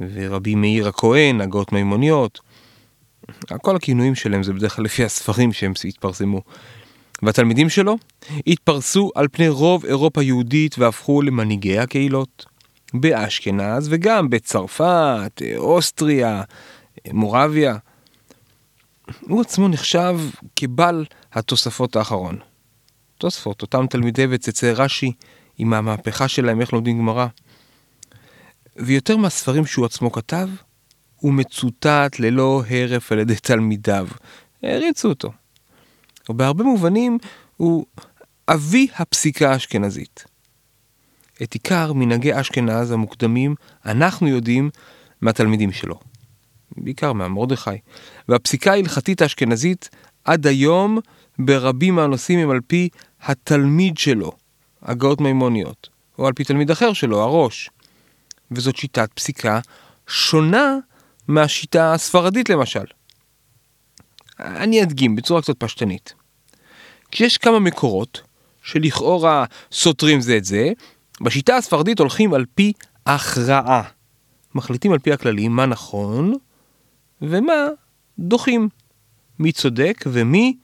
ורבי 0.00 0.54
מאיר 0.54 0.88
הכהן, 0.88 1.40
הגאות 1.40 1.72
מימוניות, 1.72 2.40
כל 3.62 3.76
הכינויים 3.76 4.14
שלהם 4.14 4.42
זה 4.42 4.52
בדרך 4.52 4.76
כלל 4.76 4.84
לפי 4.84 5.04
הספרים 5.04 5.52
שהם 5.52 5.72
התפרסמו. 5.84 6.42
והתלמידים 7.22 7.68
שלו 7.68 7.96
התפרסו 8.46 9.10
על 9.14 9.28
פני 9.32 9.48
רוב 9.48 9.84
אירופה 9.84 10.22
יהודית 10.22 10.78
והפכו 10.78 11.22
למנהיגי 11.22 11.78
הקהילות. 11.78 12.46
באשכנז 12.94 13.88
וגם 13.90 14.30
בצרפת, 14.30 15.42
אוסטריה, 15.56 16.42
מורביה. 17.12 17.76
הוא 19.20 19.40
עצמו 19.40 19.68
נחשב 19.68 20.18
כבעל 20.56 21.04
התוספות 21.32 21.96
האחרון. 21.96 22.38
תוספות, 23.22 23.62
אותם 23.62 23.86
תלמידי 23.86 24.26
וצאצאי 24.30 24.72
רש"י 24.72 25.12
עם 25.58 25.74
המהפכה 25.74 26.28
שלהם, 26.28 26.60
איך 26.60 26.72
לומדים 26.72 26.98
גמרא. 26.98 27.26
ויותר 28.76 29.16
מהספרים 29.16 29.66
שהוא 29.66 29.86
עצמו 29.86 30.12
כתב, 30.12 30.48
הוא 31.16 31.32
מצוטט 31.32 32.18
ללא 32.18 32.62
הרף 32.70 33.12
על 33.12 33.18
ידי 33.18 33.34
תלמידיו. 33.36 34.08
העריצו 34.62 35.08
אותו. 35.08 35.32
ובהרבה 36.28 36.64
מובנים 36.64 37.18
הוא 37.56 37.86
אבי 38.48 38.86
הפסיקה 38.96 39.52
האשכנזית. 39.52 40.24
את 41.42 41.54
עיקר 41.54 41.92
מנהגי 41.92 42.40
אשכנז 42.40 42.90
המוקדמים 42.90 43.54
אנחנו 43.86 44.28
יודעים 44.28 44.70
מהתלמידים 45.20 45.72
שלו. 45.72 46.00
בעיקר 46.76 47.12
מהמרדכי. 47.12 47.70
והפסיקה 48.28 48.72
ההלכתית 48.72 49.22
האשכנזית 49.22 49.90
עד 50.24 50.46
היום 50.46 50.98
ברבים 51.38 51.94
מהנושאים 51.94 52.38
הם 52.38 52.50
על 52.50 52.60
פי 52.66 52.88
התלמיד 53.22 53.98
שלו, 53.98 54.32
הגאות 54.82 55.20
מימוניות, 55.20 55.88
או 56.18 56.26
על 56.26 56.32
פי 56.32 56.44
תלמיד 56.44 56.70
אחר 56.70 56.92
שלו, 56.92 57.22
הראש. 57.22 57.70
וזאת 58.50 58.76
שיטת 58.76 59.10
פסיקה 59.14 59.60
שונה 60.06 60.76
מהשיטה 61.28 61.94
הספרדית 61.94 62.50
למשל. 62.50 62.84
אני 64.40 64.82
אדגים 64.82 65.16
בצורה 65.16 65.42
קצת 65.42 65.56
פשטנית. 65.58 66.14
כשיש 67.10 67.38
כמה 67.38 67.58
מקורות 67.58 68.20
שלכאורה 68.62 69.44
סותרים 69.72 70.20
זה 70.20 70.36
את 70.36 70.44
זה, 70.44 70.72
בשיטה 71.20 71.56
הספרדית 71.56 71.98
הולכים 71.98 72.34
על 72.34 72.44
פי 72.54 72.72
הכרעה. 73.06 73.82
מחליטים 74.54 74.92
על 74.92 74.98
פי 74.98 75.12
הכללים 75.12 75.52
מה 75.56 75.66
נכון 75.66 76.32
ומה 77.22 77.68
דוחים. 78.18 78.68
מי 79.38 79.52
צודק 79.52 80.04
ומי 80.06 80.56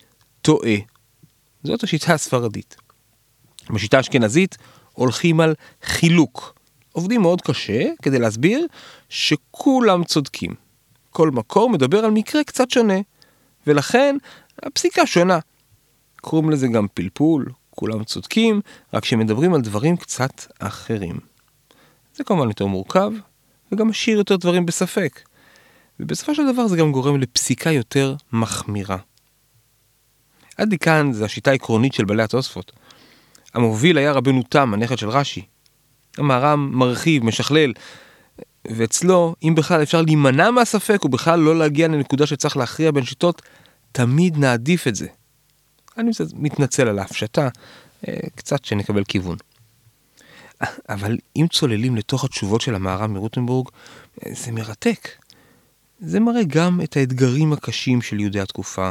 טועה. 0.42 0.76
זאת 1.68 1.82
השיטה 1.82 2.14
הספרדית. 2.14 2.76
בשיטה 3.70 3.96
האשכנזית 3.96 4.56
הולכים 4.92 5.40
על 5.40 5.54
חילוק. 5.82 6.54
עובדים 6.92 7.20
מאוד 7.20 7.42
קשה 7.42 7.84
כדי 8.02 8.18
להסביר 8.18 8.66
שכולם 9.08 10.04
צודקים. 10.04 10.54
כל 11.10 11.30
מקור 11.30 11.70
מדבר 11.70 12.04
על 12.04 12.10
מקרה 12.10 12.44
קצת 12.44 12.70
שונה, 12.70 12.98
ולכן 13.66 14.16
הפסיקה 14.62 15.06
שונה. 15.06 15.38
קוראים 16.20 16.50
לזה 16.50 16.68
גם 16.68 16.86
פלפול, 16.94 17.48
כולם 17.70 18.04
צודקים, 18.04 18.60
רק 18.94 19.04
שמדברים 19.04 19.54
על 19.54 19.60
דברים 19.60 19.96
קצת 19.96 20.52
אחרים. 20.58 21.18
זה 22.14 22.24
כמובן 22.24 22.48
יותר 22.48 22.66
מורכב, 22.66 23.12
וגם 23.72 23.88
משאיר 23.88 24.18
יותר 24.18 24.36
דברים 24.36 24.66
בספק. 24.66 25.20
ובסופו 26.00 26.34
של 26.34 26.52
דבר 26.52 26.66
זה 26.66 26.76
גם 26.76 26.92
גורם 26.92 27.20
לפסיקה 27.20 27.72
יותר 27.72 28.14
מחמירה. 28.32 28.96
עד 30.58 30.74
כאן 30.80 31.12
זה 31.12 31.24
השיטה 31.24 31.50
העקרונית 31.50 31.92
של 31.92 32.04
בעלי 32.04 32.22
התוספות. 32.22 32.72
המוביל 33.54 33.98
היה 33.98 34.12
רבנו 34.12 34.42
תם, 34.42 34.74
הנכד 34.74 34.98
של 34.98 35.08
רש"י. 35.08 35.42
המהר"ם 36.18 36.70
מרחיב, 36.72 37.24
משכלל, 37.24 37.72
ואצלו, 38.64 39.34
אם 39.42 39.54
בכלל 39.54 39.82
אפשר 39.82 40.02
להימנע 40.02 40.50
מהספק 40.50 41.04
ובכלל 41.04 41.40
לא 41.40 41.58
להגיע 41.58 41.88
לנקודה 41.88 42.26
שצריך 42.26 42.56
להכריע 42.56 42.90
בין 42.90 43.04
שיטות, 43.04 43.42
תמיד 43.92 44.38
נעדיף 44.38 44.88
את 44.88 44.94
זה. 44.94 45.06
אני 45.98 46.10
מתנצל 46.34 46.88
על 46.88 46.98
ההפשטה, 46.98 47.48
אה, 48.08 48.14
קצת 48.34 48.64
שנקבל 48.64 49.04
כיוון. 49.04 49.36
אבל 50.88 51.16
אם 51.36 51.46
צוללים 51.50 51.96
לתוך 51.96 52.24
התשובות 52.24 52.60
של 52.60 52.74
המהר"ם 52.74 53.14
מרוטנבורג, 53.14 53.68
אה, 54.26 54.32
זה 54.34 54.52
מרתק. 54.52 55.08
זה 56.00 56.20
מראה 56.20 56.44
גם 56.46 56.80
את 56.84 56.96
האתגרים 56.96 57.52
הקשים 57.52 58.02
של 58.02 58.20
יהודי 58.20 58.40
התקופה, 58.40 58.90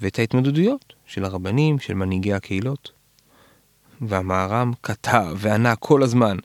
ואת 0.00 0.18
ההתמודדויות 0.18 0.92
של 1.06 1.24
הרבנים, 1.24 1.78
של 1.78 1.94
מנהיגי 1.94 2.32
הקהילות. 2.32 2.90
והמהר"ם 4.00 4.72
כתב 4.82 5.36
וענה 5.36 5.76
כל 5.76 6.02
הזמן. 6.02 6.36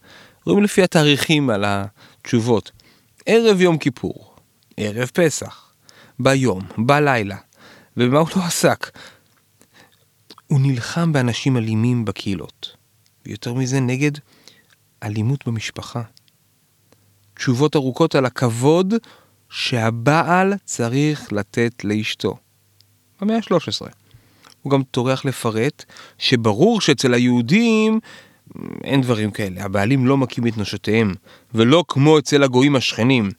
רואים 0.46 0.64
לפי 0.64 0.84
התאריכים 0.84 1.50
על 1.50 1.66
התשובות. 1.68 2.72
ערב 3.26 3.62
יום 3.62 3.78
כיפור, 3.78 4.36
ערב 4.78 5.10
פסח, 5.14 5.74
ביום, 6.20 6.62
בלילה, 6.78 7.38
ובמה 7.98 8.20
הוא 8.20 8.30
לא 8.36 8.44
עסק? 8.44 8.98
הוא 10.48 10.60
נלחם 10.62 11.14
באנשים 11.14 11.58
אלימים 11.58 12.06
בקהילות, 12.06 12.76
ויותר 13.26 13.54
מזה 13.54 13.80
נגד 13.80 14.12
אלימות 15.04 15.48
במשפחה. 15.48 16.02
תשובות 17.34 17.76
ארוכות 17.76 18.16
על 18.16 18.26
הכבוד 18.26 18.94
שהבעל 19.50 20.54
צריך 20.66 21.34
לתת 21.34 21.84
לאשתו. 21.84 22.38
במאה 23.24 23.38
ה-13. 23.38 23.88
הוא 24.62 24.72
גם 24.72 24.84
טורח 24.84 25.26
לפרט 25.26 25.86
שברור 26.18 26.82
שאצל 26.82 27.14
היהודים 27.14 28.00
אין 28.84 29.02
דברים 29.02 29.32
כאלה, 29.32 29.64
הבעלים 29.64 30.08
לא 30.08 30.18
מכים 30.18 30.48
את 30.48 30.58
נשותיהם, 30.58 31.14
ולא 31.54 31.84
כמו 31.88 32.20
אצל 32.20 32.44
הגויים 32.44 32.76
השכנים. 32.76 33.30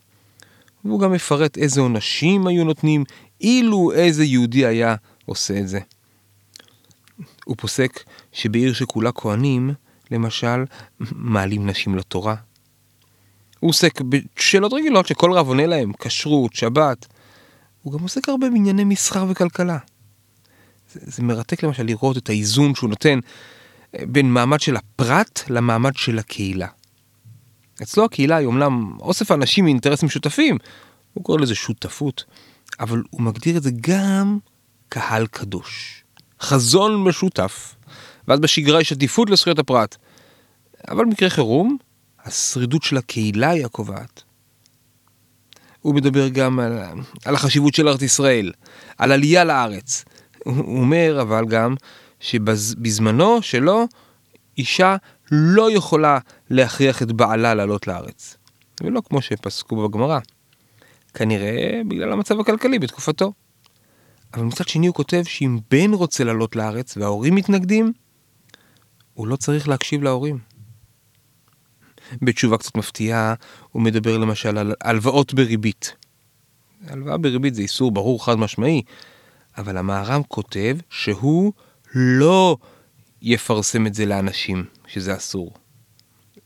והוא 0.85 0.99
גם 0.99 1.11
מפרט 1.11 1.57
איזה 1.57 1.81
עונשים 1.81 2.47
היו 2.47 2.63
נותנים, 2.63 3.03
אילו 3.41 3.91
איזה 3.91 4.23
יהודי 4.25 4.65
היה 4.65 4.95
עושה 5.25 5.59
את 5.59 5.67
זה. 5.67 5.79
הוא 7.45 7.55
פוסק 7.59 8.03
שבעיר 8.31 8.73
שכולה 8.73 9.11
כהנים, 9.11 9.73
למשל, 10.11 10.65
מעלים 11.11 11.67
נשים 11.69 11.95
לתורה. 11.95 12.35
הוא 13.59 13.69
עוסק 13.69 14.01
בשאלות 14.01 14.73
רגילות 14.73 15.07
שכל 15.07 15.31
רב 15.31 15.47
עונה 15.47 15.65
להם, 15.65 15.91
כשרות, 15.99 16.53
שבת. 16.53 17.07
הוא 17.85 17.93
גם 17.93 17.99
עוסק 17.99 18.29
הרבה 18.29 18.49
בענייני 18.49 18.83
מסחר 18.83 19.25
וכלכלה. 19.29 19.77
זה, 20.93 20.99
זה 21.03 21.23
מרתק 21.23 21.63
למשל 21.63 21.83
לראות 21.83 22.17
את 22.17 22.29
האיזון 22.29 22.75
שהוא 22.75 22.89
נותן 22.89 23.19
אה, 23.95 24.05
בין 24.05 24.31
מעמד 24.31 24.59
של 24.59 24.75
הפרט 24.75 25.41
למעמד 25.49 25.95
של 25.95 26.19
הקהילה. 26.19 26.67
אצלו 27.81 28.05
הקהילה 28.05 28.35
היא 28.35 28.47
אומנם 28.47 28.97
אוסף 28.99 29.31
אנשים 29.31 29.65
מאינטרסים 29.65 30.09
שותפים, 30.09 30.57
הוא 31.13 31.23
קורא 31.23 31.39
לזה 31.39 31.55
שותפות, 31.55 32.23
אבל 32.79 33.03
הוא 33.09 33.21
מגדיר 33.21 33.57
את 33.57 33.63
זה 33.63 33.71
גם 33.81 34.37
קהל 34.89 35.27
קדוש. 35.27 36.03
חזון 36.41 37.03
משותף, 37.03 37.75
ואז 38.27 38.39
בשגרה 38.39 38.81
יש 38.81 38.91
עדיפות 38.91 39.29
לזכויות 39.29 39.59
הפרט. 39.59 39.95
אבל 40.87 41.05
במקרה 41.05 41.29
חירום, 41.29 41.77
השרידות 42.23 42.83
של 42.83 42.97
הקהילה 42.97 43.49
היא 43.49 43.65
הקובעת. 43.65 44.23
הוא 45.85 45.95
מדבר 45.95 46.27
גם 46.27 46.59
על, 46.59 46.79
על 47.25 47.35
החשיבות 47.35 47.73
של 47.73 47.87
ארץ 47.87 48.01
ישראל, 48.01 48.51
על 48.97 49.11
עלייה 49.11 49.43
לארץ. 49.43 50.05
הוא 50.43 50.79
אומר 50.79 51.21
אבל 51.21 51.45
גם 51.45 51.75
שבזמנו 52.19 53.41
שלו 53.41 53.85
אישה 54.57 54.95
לא 55.31 55.71
יכולה 55.71 56.19
להכריח 56.49 57.01
את 57.01 57.11
בעלה 57.11 57.53
לעלות 57.53 57.87
לארץ. 57.87 58.37
ולא 58.83 59.01
כמו 59.09 59.21
שפסקו 59.21 59.87
בגמרא. 59.87 60.19
כנראה 61.13 61.81
בגלל 61.87 62.11
המצב 62.11 62.39
הכלכלי 62.39 62.79
בתקופתו. 62.79 63.33
אבל 64.33 64.43
מצד 64.43 64.67
שני 64.67 64.87
הוא 64.87 64.95
כותב 64.95 65.23
שאם 65.25 65.59
בן 65.71 65.93
רוצה 65.93 66.23
לעלות 66.23 66.55
לארץ 66.55 66.97
וההורים 66.97 67.35
מתנגדים, 67.35 67.93
הוא 69.13 69.27
לא 69.27 69.35
צריך 69.35 69.67
להקשיב 69.67 70.03
להורים. 70.03 70.39
בתשובה 72.21 72.57
קצת 72.57 72.77
מפתיעה, 72.77 73.33
הוא 73.71 73.81
מדבר 73.81 74.17
למשל 74.17 74.57
על 74.57 74.73
הלוואות 74.81 75.33
בריבית. 75.33 75.95
הלוואה 76.87 77.17
בריבית 77.17 77.55
זה 77.55 77.61
איסור 77.61 77.91
ברור 77.91 78.25
חד 78.25 78.35
משמעי, 78.35 78.81
אבל 79.57 79.77
המהר"ם 79.77 80.21
כותב 80.27 80.77
שהוא 80.89 81.53
לא 81.95 82.57
יפרסם 83.21 83.87
את 83.87 83.93
זה 83.93 84.05
לאנשים, 84.05 84.65
שזה 84.87 85.15
אסור. 85.15 85.53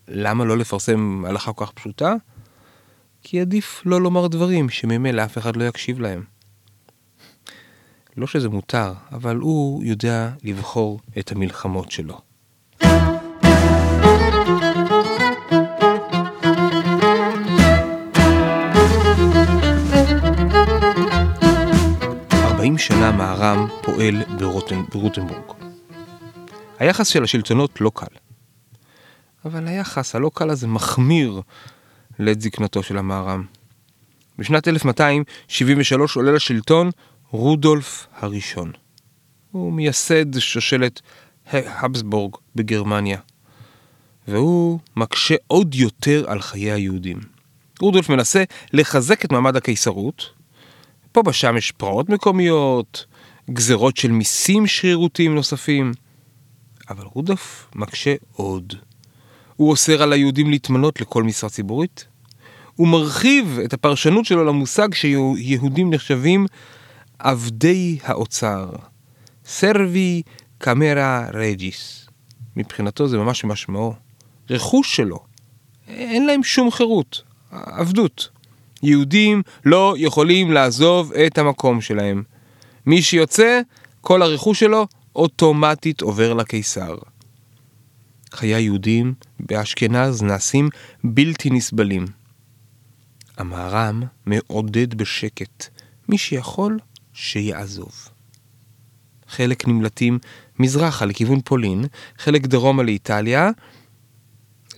למה 0.08 0.46
לא 0.46 0.58
לפרסם 0.58 1.26
הלכה 1.28 1.54
כל 1.54 1.66
כך 1.66 1.72
פשוטה? 1.72 2.14
כי 3.24 3.42
עדיף 3.42 3.82
לא 3.86 4.02
לומר 4.02 4.28
דברים 4.28 4.70
שממילא 4.70 5.24
אף 5.24 5.38
אחד 5.38 5.56
לא 5.56 5.64
יקשיב 5.64 6.00
להם. 6.00 6.24
לא 8.18 8.28
שזה 8.28 8.50
מותר, 8.50 8.94
אבל 9.12 9.36
הוא 9.36 9.84
יודע 9.84 10.30
לבחור 10.44 11.00
את 11.20 11.32
המלחמות 11.32 11.92
שלו. 11.92 12.22
שנה 22.78 23.12
מהר"ם 23.12 23.68
פועל 23.82 24.24
ברוטן, 24.38 24.82
ברוטנבורג. 24.90 25.52
היחס 26.80 27.08
של 27.08 27.24
השלטונות 27.24 27.82
לא 27.82 27.92
קל. 27.96 28.16
אבל 29.46 29.68
היחס 29.68 30.16
הלא 30.16 30.32
קל 30.34 30.50
הזה 30.50 30.68
מחמיר 30.68 31.42
לעת 32.20 32.42
זקנתו 32.42 32.84
של 32.84 32.98
המהר"ם. 32.98 33.44
בשנת 34.38 34.68
1273 34.68 36.16
עולה 36.16 36.32
לשלטון 36.32 36.90
רודולף 37.30 38.08
הראשון. 38.16 38.72
הוא 39.52 39.74
מייסד 39.74 40.40
שושלת 40.40 41.02
הבסבורג 41.54 42.36
בגרמניה. 42.56 43.20
והוא 44.28 44.80
מקשה 44.96 45.36
עוד 45.48 45.76
יותר 45.76 46.26
על 46.28 46.42
חיי 46.42 46.72
היהודים. 46.72 47.20
רודולף 47.80 48.10
מנסה 48.10 48.44
לחזק 48.74 49.26
את 49.26 49.32
מעמד 49.32 49.56
הקיסרות, 49.56 50.39
פה 51.12 51.22
ושם 51.28 51.58
יש 51.58 51.72
פרעות 51.72 52.10
מקומיות, 52.10 53.06
גזרות 53.50 53.98
של 53.98 54.12
מיסים 54.12 54.68
שרירותיים 54.68 55.36
נוספים, 55.36 55.94
אבל 56.90 57.04
רודולף 57.04 57.68
מקשה 57.76 58.16
עוד. 58.34 58.74
הוא 59.56 59.70
אוסר 59.70 60.04
על 60.04 60.14
היהודים 60.14 60.50
להתמנות 60.50 61.02
לכל 61.02 61.24
משרה 61.24 61.50
ציבורית. 61.50 62.06
הוא 62.76 62.88
מרחיב 62.88 63.60
את 63.66 63.74
הפרשנות 63.74 64.26
שלו 64.26 64.46
למושג 64.46 64.94
שיהודים 64.94 65.94
נחשבים 65.94 66.46
עבדי 67.20 67.98
האוצר. 68.04 68.70
servi 69.46 70.22
camerae 70.58 71.28
regis. 71.34 72.08
מבחינתו 72.56 73.08
זה 73.08 73.18
ממש 73.18 73.46
משמעו. 73.46 73.94
רכוש 74.50 74.96
שלו. 74.96 75.20
אין 75.88 76.26
להם 76.26 76.44
שום 76.44 76.72
חירות. 76.72 77.22
עבדות. 77.52 78.30
יהודים 78.84 79.42
לא 79.66 79.96
יכולים 79.98 80.52
לעזוב 80.52 81.14
את 81.14 81.38
המקום 81.38 81.82
שלהם. 81.82 82.24
מי 82.86 83.02
שיוצא, 83.02 83.62
כל 84.02 84.22
הרכוש 84.22 84.60
שלו 84.60 84.88
אוטומטית 85.16 86.02
עובר 86.02 86.34
לקיסר. 86.34 86.98
חיי 88.32 88.56
היהודים 88.56 89.14
באשכנז 89.40 90.22
נעשים 90.22 90.70
בלתי 91.04 91.50
נסבלים. 91.50 92.06
המהר"ם 93.38 94.04
מעודד 94.26 94.94
בשקט, 94.94 95.68
מי 96.10 96.18
שיכול, 96.18 96.80
שיעזוב. 97.14 98.10
חלק 99.28 99.68
נמלטים 99.68 100.20
מזרחה 100.60 101.06
לכיוון 101.06 101.42
פולין, 101.42 101.86
חלק 102.18 102.42
דרומה 102.42 102.84
לאיטליה. 102.84 103.50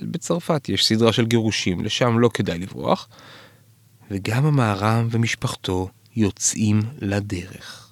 בצרפת 0.01 0.69
יש 0.69 0.85
סדרה 0.85 1.13
של 1.13 1.25
גירושים, 1.25 1.83
לשם 1.83 2.19
לא 2.19 2.29
כדאי 2.33 2.59
לברוח. 2.59 3.07
וגם 4.11 4.45
המהר"ם 4.45 5.07
ומשפחתו 5.11 5.89
יוצאים 6.15 6.81
לדרך. 7.01 7.91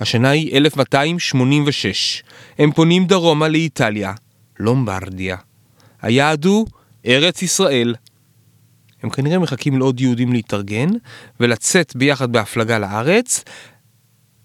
השנה 0.00 0.30
היא 0.30 0.56
1286. 0.56 2.22
הם 2.58 2.72
פונים 2.72 3.06
דרומה 3.06 3.48
לאיטליה, 3.48 4.12
לומברדיה. 4.58 5.36
היעד 6.02 6.44
הוא 6.44 6.66
ארץ 7.06 7.42
ישראל. 7.42 7.94
הם 9.02 9.10
כנראה 9.10 9.38
מחכים 9.38 9.78
לעוד 9.78 10.00
יהודים 10.00 10.32
להתארגן 10.32 10.88
ולצאת 11.40 11.96
ביחד 11.96 12.32
בהפלגה 12.32 12.78
לארץ, 12.78 13.44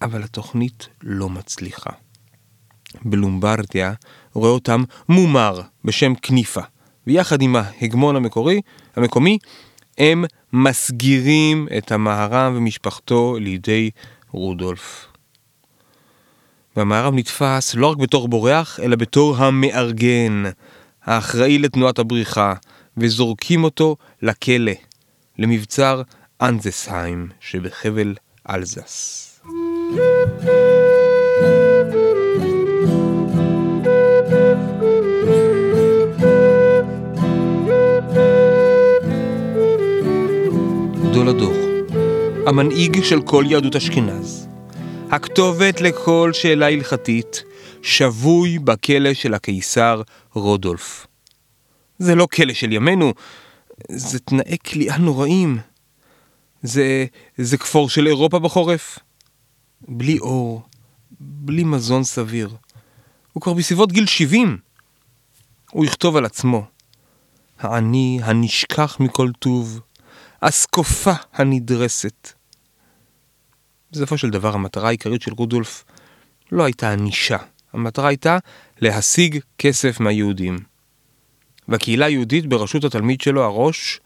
אבל 0.02 0.24
התוכנית 0.24 0.88
לא 1.04 1.30
מצליחה. 1.30 1.92
בלומברדיה 3.06 3.94
רואה 4.34 4.50
אותם 4.50 4.84
מומר 5.10 5.62
בשם 5.84 6.16
כניפה, 6.16 6.62
ויחד 7.08 7.42
עם 7.42 7.56
ההגמון 7.56 8.16
המקורי, 8.16 8.62
המקומי, 8.96 9.38
הם 9.98 10.26
מסגירים 10.54 11.68
את 11.78 11.92
המהר"ם 11.92 12.54
ומשפחתו 12.58 13.38
לידי 13.40 13.90
רודולף. 14.32 15.06
והמהר"ם 16.76 17.18
נתפס 17.18 17.76
לא 17.76 17.88
רק 17.88 17.98
בתור 17.98 18.28
בורח, 18.28 18.80
אלא 18.80 18.96
בתור 18.96 19.38
המארגן, 19.38 20.44
האחראי 21.04 21.58
לתנועת 21.58 22.00
הבריחה, 22.00 22.54
וזורקים 22.98 23.64
אותו 23.64 23.96
לכלא, 24.22 24.72
למבצר 25.40 26.02
אנזסהיים 26.42 27.30
שבחבל 27.40 28.16
אלזס. 28.50 29.24
גדול 41.18 41.30
הדור, 41.30 41.54
המנהיג 42.48 43.04
של 43.04 43.22
כל 43.22 43.44
יהדות 43.48 43.76
אשכנז, 43.76 44.48
הכתובת 45.12 45.82
לכל 45.82 46.32
שאלה 46.34 46.68
הלכתית, 46.68 47.44
שבוי 47.82 48.60
בכלא 48.60 49.14
של 49.14 49.34
הקיסר 49.34 50.02
רודולף. 50.34 51.08
זה 51.98 52.16
לא 52.16 52.28
כלא 52.36 52.54
של 52.54 52.72
ימינו, 52.72 53.14
זה 53.92 54.20
תנאי 54.20 54.58
כליאה 54.66 54.98
נוראים. 54.98 55.58
זה, 56.62 57.06
זה 57.38 57.58
כפור 57.58 57.90
של 57.90 58.08
אירופה 58.08 58.40
בחורף. 58.40 59.00
בלי 59.88 60.20
אור, 60.20 60.62
בלי 61.20 61.64
מזון 61.64 62.04
סביר. 62.04 62.50
הוא 63.34 63.42
כבר 63.42 63.54
בסביבות 63.54 63.92
גיל 63.92 64.06
70. 64.06 64.58
הוא 65.72 65.86
יכתוב 65.86 66.18
על 66.18 66.26
עצמו. 66.26 66.66
העני 67.60 68.20
הנשכח 68.24 68.98
מכל 69.00 69.32
טוב, 69.40 69.80
אסקופה 70.42 71.12
הנדרסת. 71.34 72.32
בסופו 73.92 74.18
של 74.18 74.30
דבר 74.30 74.54
המטרה 74.54 74.88
העיקרית 74.88 75.22
של 75.22 75.34
רודולף 75.34 75.84
לא 76.52 76.64
הייתה 76.64 76.92
ענישה, 76.92 77.38
המטרה 77.74 78.08
הייתה 78.08 78.38
להשיג 78.82 79.40
כסף 79.58 80.00
מהיהודים. 80.00 80.60
והקהילה 81.68 82.06
היהודית 82.06 82.46
בראשות 82.46 82.84
התלמיד 82.84 83.22
שלו, 83.22 83.44
הראש, 83.44 84.00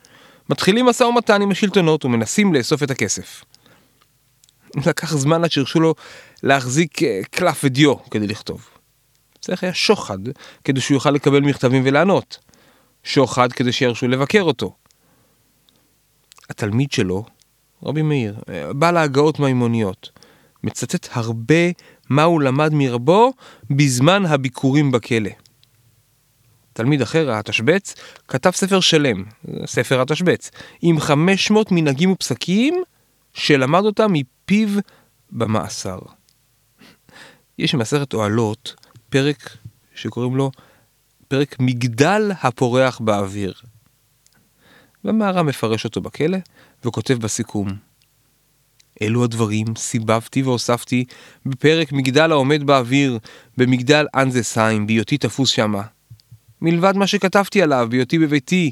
מתחילים 0.50 0.86
משא 0.86 1.04
ומתן 1.04 1.42
עם 1.42 1.52
השלטונות 1.52 2.06
ומנסים 2.06 2.54
לאסוף 2.54 2.84
את 2.84 2.92
הכסף. 2.92 3.44
לקח 4.86 5.14
זמן 5.16 5.44
עד 5.44 5.52
שהרשו 5.52 5.80
לו 5.80 5.96
להחזיק 6.44 7.04
אה, 7.04 7.22
קלף 7.32 7.62
ודיו 7.64 8.04
כדי 8.04 8.28
לכתוב. 8.28 8.70
צריך 9.42 9.64
היה 9.64 9.74
שוחד 9.74 10.18
כדי 10.64 10.82
שהוא 10.82 10.96
יוכל 10.96 11.12
לקבל 11.12 11.40
מכתבים 11.40 11.82
ולענות. 11.86 12.38
שוחד 13.04 13.52
כדי 13.54 13.72
שירשו 13.72 14.08
לבקר 14.08 14.42
אותו. 14.42 14.76
התלמיד 16.52 16.92
שלו, 16.92 17.26
רבי 17.84 18.02
מאיר, 18.02 18.40
אה, 18.50 18.74
בא 18.74 18.92
להגאות 18.92 19.40
מימוניות, 19.40 20.12
מצטט 20.64 21.08
הרבה 21.12 21.72
מה 22.10 22.24
הוא 22.24 22.42
למד 22.42 22.74
מרבו 22.74 23.34
בזמן 23.70 24.26
הביקורים 24.26 24.92
בכלא. 24.92 25.30
תלמיד 26.74 27.02
אחר, 27.02 27.32
התשבץ, 27.32 27.96
כתב 28.28 28.52
ספר 28.52 28.80
שלם, 28.80 29.24
ספר 29.66 30.02
התשבץ, 30.02 30.52
עם 30.82 31.00
500 31.00 31.72
מנהגים 31.72 32.12
ופסקים 32.12 32.84
שלמד 33.34 33.86
אותם 33.86 34.14
מפיו 34.14 34.70
במאסר. 35.32 36.00
יש 37.58 37.76
במסכת 37.76 38.14
אוהלות 38.14 38.76
פרק 39.10 39.58
שקוראים 39.96 40.36
לו 40.36 40.52
פרק 41.28 41.56
מגדל 41.60 42.32
הפורח 42.42 43.00
באוויר. 43.00 43.54
ומהר"ם 45.06 45.46
מפרש 45.46 45.86
אותו 45.86 46.02
בכלא 46.02 46.38
וכותב 46.86 47.14
בסיכום 47.14 47.68
אלו 49.02 49.24
הדברים 49.24 49.68
סיבבתי 49.76 50.42
והוספתי 50.42 51.06
בפרק 51.46 51.92
מגדל 51.92 52.32
העומד 52.32 52.64
באוויר 52.64 53.20
במגדל 53.58 54.06
אנזסהיים 54.16 54.88
בהיותי 54.88 55.18
תפוס 55.18 55.50
שמה. 55.50 55.82
מלבד 56.62 56.98
מה 56.98 57.08
שכתבתי 57.08 57.62
עליו 57.62 57.88
בהיותי 57.90 58.20
בביתי. 58.20 58.70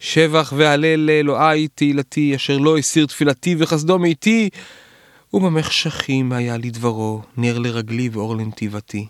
שבח 0.00 0.52
והלל 0.56 1.00
לאלוהי 1.00 1.68
תהילתי 1.68 2.36
אשר 2.36 2.58
לא 2.58 2.78
הסיר 2.78 3.06
תפילתי 3.06 3.56
וחסדו 3.58 3.98
מאיתי 3.98 4.50
ובמחשכים 5.32 6.32
היה 6.32 6.56
לי 6.56 6.70
דברו 6.70 7.22
נר 7.36 7.58
לרגלי 7.58 8.08
ואור 8.08 8.36
לנתיבתי. 8.36 9.06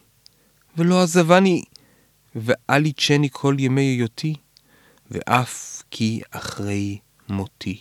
ולא 0.77 1.03
עזבני 1.03 1.63
ואל 2.35 2.87
יצ'ני 2.87 3.29
כל 3.33 3.57
ימי 3.59 3.83
היותי 3.83 4.35
ואף 5.11 5.80
כי 5.91 6.21
אחרי 6.31 6.99
מותי. 7.29 7.81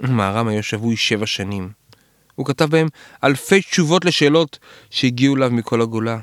מהר"ם 0.00 0.48
היה 0.48 0.62
שבוי 0.62 0.96
שבע 0.96 1.26
שנים. 1.26 1.72
הוא 2.34 2.46
כתב 2.46 2.64
בהם 2.64 2.88
אלפי 3.24 3.62
תשובות 3.62 4.04
לשאלות 4.04 4.58
שהגיעו 4.90 5.36
אליו 5.36 5.50
מכל 5.50 5.82
הגולה. 5.82 6.18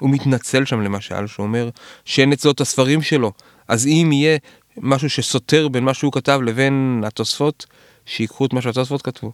הוא 0.00 0.10
מתנצל 0.10 0.64
שם 0.64 0.80
למשל, 0.80 1.26
שהוא 1.26 1.46
אומר 1.46 1.70
שאין 2.04 2.32
אצלו 2.32 2.50
את 2.50 2.60
הספרים 2.60 3.02
שלו, 3.02 3.32
אז 3.68 3.86
אם 3.86 4.10
יהיה 4.12 4.38
משהו 4.76 5.10
שסותר 5.10 5.68
בין 5.68 5.84
מה 5.84 5.94
שהוא 5.94 6.12
כתב 6.12 6.40
לבין 6.42 7.02
התוספות, 7.06 7.66
שיקחו 8.06 8.46
את 8.46 8.52
מה 8.52 8.62
שהתוספות 8.62 9.02
כתבו. 9.02 9.32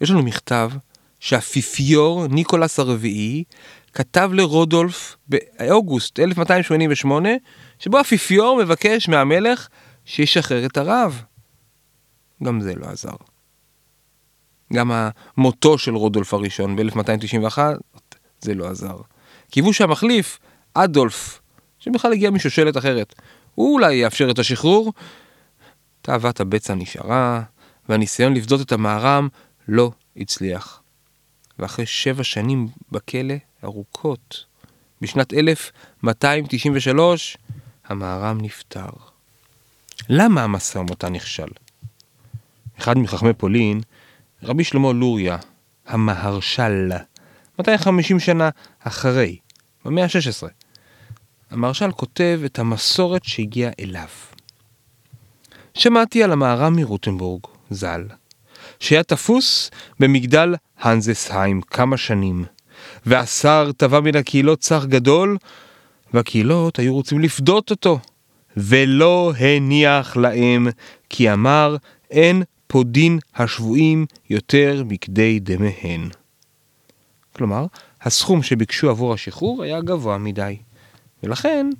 יש 0.00 0.10
לנו 0.10 0.22
מכתב 0.22 0.70
שהאפיפיור 1.20 2.26
ניקולס 2.26 2.78
הרביעי 2.78 3.44
כתב 3.96 4.30
לרודולף 4.32 5.16
באוגוסט 5.28 6.20
1288, 6.20 7.28
שבו 7.78 7.98
האפיפיור 7.98 8.58
מבקש 8.62 9.08
מהמלך 9.08 9.68
שישחרר 10.04 10.66
את 10.66 10.76
הרב. 10.76 11.22
גם 12.42 12.60
זה 12.60 12.74
לא 12.74 12.86
עזר. 12.86 13.16
גם 14.72 14.90
המותו 14.92 15.78
של 15.78 15.94
רודולף 15.94 16.34
הראשון 16.34 16.76
ב-1291, 16.76 17.58
זה 18.40 18.54
לא 18.54 18.68
עזר. 18.68 18.96
קיוו 19.50 19.72
שהמחליף, 19.72 20.38
אדולף, 20.74 21.40
שבכלל 21.78 22.12
הגיע 22.12 22.30
משושלת 22.30 22.76
אחרת, 22.76 23.14
הוא 23.54 23.74
אולי 23.74 23.94
יאפשר 23.94 24.30
את 24.30 24.38
השחרור. 24.38 24.92
תאוות 26.02 26.40
הבצע 26.40 26.74
נשארה, 26.74 27.42
והניסיון 27.88 28.34
לפדות 28.34 28.60
את 28.60 28.72
המהר"ם 28.72 29.28
לא 29.68 29.90
הצליח. 30.16 30.82
ואחרי 31.58 31.86
שבע 31.86 32.24
שנים 32.24 32.68
בכלא 32.92 33.34
ארוכות, 33.66 34.44
בשנת 35.00 35.32
1293, 35.32 37.36
המהר"ם 37.84 38.40
נפטר. 38.40 38.90
למה 40.08 40.44
המשא 40.44 40.78
ומתן 40.78 41.12
נכשל? 41.12 41.48
אחד 42.78 42.98
מחכמי 42.98 43.32
פולין, 43.32 43.80
רבי 44.42 44.64
שלמה 44.64 44.92
לוריה, 44.92 45.36
המהרש"ל, 45.86 46.90
250 47.58 48.20
שנה 48.20 48.50
אחרי, 48.80 49.38
במאה 49.84 50.04
ה-16. 50.04 50.48
המהרש"ל 51.50 51.92
כותב 51.92 52.40
את 52.44 52.58
המסורת 52.58 53.24
שהגיעה 53.24 53.70
אליו. 53.80 54.08
שמעתי 55.74 56.22
על 56.22 56.32
המהר"ם 56.32 56.76
מרוטנבורג, 56.76 57.42
ז"ל, 57.70 58.06
שהיה 58.80 59.02
תפוס 59.02 59.70
במגדל 60.00 60.54
הנזסהיים 60.78 61.60
כמה 61.60 61.96
שנים, 61.96 62.44
והשר 63.06 63.70
טבע 63.76 64.00
מן 64.00 64.16
הקהילות 64.16 64.60
צח 64.60 64.84
גדול, 64.84 65.36
והקהילות 66.14 66.78
היו 66.78 66.94
רוצים 66.94 67.20
לפדות 67.20 67.70
אותו, 67.70 67.98
ולא 68.56 69.32
הניח 69.38 70.16
להם, 70.16 70.68
כי 71.10 71.32
אמר, 71.32 71.76
אין 72.10 72.42
פודין 72.66 73.18
השבויים 73.34 74.06
יותר 74.30 74.82
מכדי 74.86 75.40
דמיהן. 75.40 76.08
כלומר, 77.32 77.66
הסכום 78.02 78.42
שביקשו 78.42 78.90
עבור 78.90 79.14
השחרור 79.14 79.62
היה 79.62 79.80
גבוה 79.80 80.18
מדי, 80.18 80.56
ולכן 81.22 81.70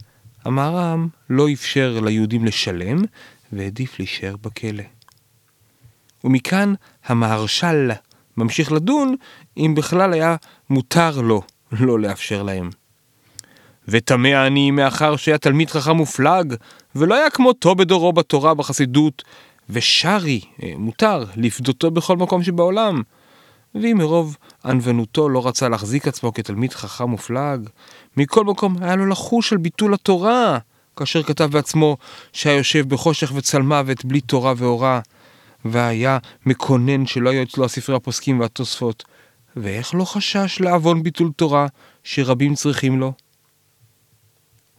המהר"ם 0.44 1.08
לא 1.30 1.46
אפשר 1.52 2.00
ליהודים 2.04 2.44
לשלם, 2.44 2.98
והעדיף 3.52 3.98
להישאר 3.98 4.36
בכלא. 4.36 4.84
ומכאן 6.24 6.74
המהרש"ל 7.04 7.90
ממשיך 8.37 8.72
לדון 8.72 9.16
אם 9.57 9.75
בכלל 9.77 10.12
היה 10.12 10.37
מותר 10.70 11.20
לו 11.20 11.42
לא 11.72 12.01
לאפשר 12.01 12.42
להם. 12.42 12.70
ותמה 13.88 14.46
אני 14.46 14.70
מאחר 14.70 15.16
שהיה 15.16 15.38
תלמיד 15.38 15.70
חכם 15.70 15.96
מופלג, 15.96 16.55
ולא 16.94 17.14
היה 17.14 17.31
כמותו 17.31 17.75
בדורו 17.75 18.12
בתורה 18.12 18.55
בחסידות, 18.55 19.22
ושרי, 19.70 20.40
אה, 20.62 20.72
מותר, 20.79 21.25
לפדותו 21.37 21.90
בכל 21.90 22.16
מקום 22.16 22.42
שבעולם. 22.42 23.03
ואם 23.75 23.99
מרוב 23.99 24.37
ענוונותו 24.64 25.29
לא 25.29 25.46
רצה 25.46 25.68
להחזיק 25.68 26.09
עצמו 26.09 26.35
כתלמיד 26.35 26.72
חכם 26.72 27.05
מופלג, 27.05 27.68
מכל 28.16 28.44
מקום 28.44 28.77
היה 28.81 28.96
לו 28.96 29.07
לחוש 29.07 29.53
על 29.53 29.59
ביטול 29.59 29.94
התורה, 29.94 30.59
כאשר 30.96 31.22
כתב 31.22 31.44
בעצמו 31.53 31.96
שהיה 32.33 32.57
יושב 32.57 32.88
בחושך 32.88 33.33
וצלמוות 33.35 34.05
בלי 34.05 34.20
תורה 34.20 34.55
ואורה, 34.57 35.01
והיה 35.70 36.18
מקונן 36.46 37.07
שלא 37.07 37.31
היו 37.31 37.42
אצלו 37.42 37.64
הספרי 37.64 37.96
הפוסקים 37.96 38.40
והתוספות, 38.40 39.05
ואיך 39.57 39.94
לא 39.94 40.05
חשש 40.05 40.61
לעוון 40.61 41.02
ביטול 41.02 41.31
תורה 41.37 41.66
שרבים 42.05 42.55
צריכים 42.55 43.00
לו? 43.00 43.12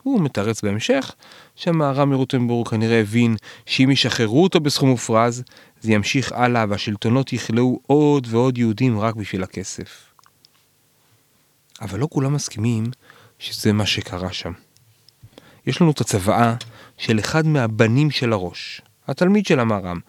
הוא 0.03 0.21
מתרץ 0.21 0.61
בהמשך 0.61 1.15
שהמהר"ם 1.55 2.09
מרוטנבורג 2.09 2.67
כנראה 2.67 2.99
הבין 2.99 3.35
שאם 3.65 3.91
ישחררו 3.91 4.43
אותו 4.43 4.59
בסכום 4.59 4.89
מופרז, 4.89 5.43
זה 5.81 5.91
ימשיך 5.91 6.31
הלאה 6.31 6.65
והשלטונות 6.69 7.33
יכלאו 7.33 7.79
עוד 7.87 8.27
ועוד 8.29 8.57
יהודים 8.57 8.99
רק 8.99 9.15
בשביל 9.15 9.43
הכסף. 9.43 10.13
אבל 11.81 11.99
לא 11.99 12.07
כולם 12.11 12.33
מסכימים 12.33 12.85
שזה 13.39 13.73
מה 13.73 13.85
שקרה 13.85 14.33
שם. 14.33 14.51
יש 15.65 15.81
לנו 15.81 15.91
את 15.91 16.01
הצוואה 16.01 16.55
של 16.97 17.19
אחד 17.19 17.45
מהבנים 17.47 18.11
של 18.11 18.33
הראש, 18.33 18.81
התלמיד 19.07 19.45
של 19.45 19.59
המהר"ם, 19.59 19.99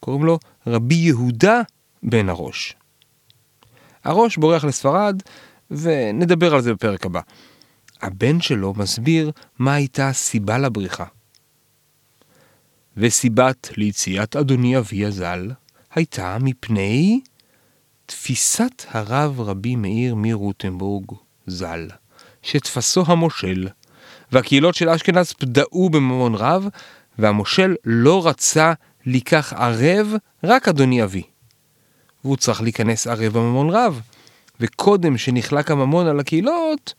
קוראים 0.00 0.24
לו 0.24 0.38
רבי 0.66 0.94
יהודה 0.94 1.60
בן 2.02 2.28
הראש. 2.28 2.74
הראש 4.04 4.36
בורח 4.36 4.64
לספרד, 4.64 5.22
ונדבר 5.70 6.54
על 6.54 6.60
זה 6.60 6.74
בפרק 6.74 7.06
הבא. 7.06 7.20
הבן 8.02 8.40
שלו 8.40 8.74
מסביר 8.76 9.30
מה 9.58 9.74
הייתה 9.74 10.08
הסיבה 10.08 10.58
לבריחה. 10.58 11.04
וסיבת 12.96 13.70
ליציאת 13.76 14.36
אדוני 14.36 14.78
אבי 14.78 15.04
הז"ל 15.04 15.50
הייתה 15.94 16.36
מפני 16.40 17.20
תפיסת 18.06 18.84
הרב 18.90 19.40
רבי 19.40 19.76
מאיר 19.76 20.14
מרוטנבורג 20.14 21.04
ז"ל, 21.46 21.88
שתפסו 22.42 23.04
המושל, 23.06 23.68
והקהילות 24.32 24.74
של 24.74 24.88
אשכנז 24.88 25.32
פדאו 25.32 25.90
בממון 25.90 26.34
רב, 26.34 26.66
והמושל 27.18 27.74
לא 27.84 28.26
רצה 28.26 28.72
לקח 29.10 29.52
ערב, 29.52 30.14
רק 30.44 30.68
אדוני 30.68 31.04
אבי. 31.04 31.22
והוא 32.24 32.36
צריך 32.36 32.62
להיכנס 32.62 33.06
ערב 33.06 33.32
בממון 33.32 33.70
רב, 33.70 34.00
וקודם 34.60 35.18
שנחלק 35.18 35.70
הממון 35.70 36.06
על 36.06 36.20
הקהילות, 36.20 36.94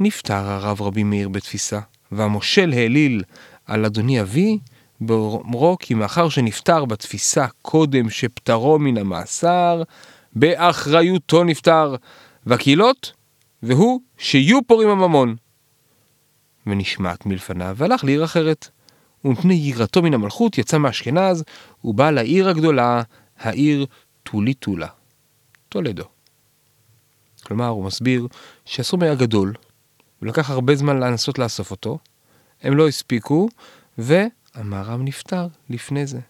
נפטר 0.00 0.34
הרב 0.34 0.82
רבי 0.82 1.02
מאיר 1.02 1.28
בתפיסה, 1.28 1.80
והמושל 2.12 2.72
העליל 2.72 3.22
על 3.66 3.84
אדוני 3.84 4.20
אבי, 4.20 4.58
באומרו 5.00 5.76
כי 5.80 5.94
מאחר 5.94 6.28
שנפטר 6.28 6.84
בתפיסה 6.84 7.46
קודם 7.62 8.10
שפטרו 8.10 8.78
מן 8.78 8.98
המאסר, 8.98 9.82
באחריותו 10.32 11.44
נפטר, 11.44 11.96
והקהילות, 12.46 13.12
והוא 13.62 14.00
שיהיו 14.18 14.58
פורים 14.66 14.88
הממון. 14.88 15.36
ונשמט 16.66 17.26
מלפניו, 17.26 17.74
והלך 17.76 18.04
לעיר 18.04 18.24
אחרת. 18.24 18.68
ומפני 19.24 19.54
יראתו 19.54 20.02
מן 20.02 20.14
המלכות 20.14 20.58
יצא 20.58 20.78
מאשכנז, 20.78 21.44
ובא 21.84 22.10
לעיר 22.10 22.48
הגדולה, 22.48 23.02
העיר 23.38 23.86
טוליטולה, 24.22 24.88
טולדו. 25.68 26.04
כלומר, 27.42 27.68
הוא 27.68 27.84
מסביר 27.84 28.28
שהסכום 28.64 29.02
היה 29.02 29.14
גדול, 29.14 29.54
ולקח 30.22 30.50
הרבה 30.50 30.76
זמן 30.76 31.00
לנסות 31.00 31.38
לאסוף 31.38 31.70
אותו, 31.70 31.98
הם 32.62 32.76
לא 32.76 32.88
הספיקו, 32.88 33.48
והמהר"ם 33.98 35.04
נפטר 35.04 35.46
לפני 35.70 36.06
זה. 36.06 36.20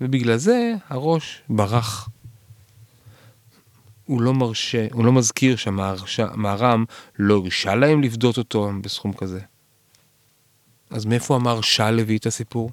ובגלל 0.00 0.36
זה 0.36 0.74
הראש 0.88 1.42
ברח. 1.48 2.08
הוא 4.04 4.22
לא 4.22 4.34
מרשה, 4.34 4.86
הוא 4.92 5.04
לא 5.04 5.12
מזכיר 5.12 5.56
שהמהר"ם 6.06 6.84
לא 7.18 7.36
הרשה 7.36 7.74
להם 7.74 8.02
לפדות 8.02 8.38
אותו 8.38 8.70
בסכום 8.82 9.12
כזה. 9.12 9.40
אז 10.90 11.04
מאיפה 11.04 11.34
המהרש"ל 11.34 11.98
הביא 12.00 12.18
את 12.18 12.26
הסיפור? 12.26 12.70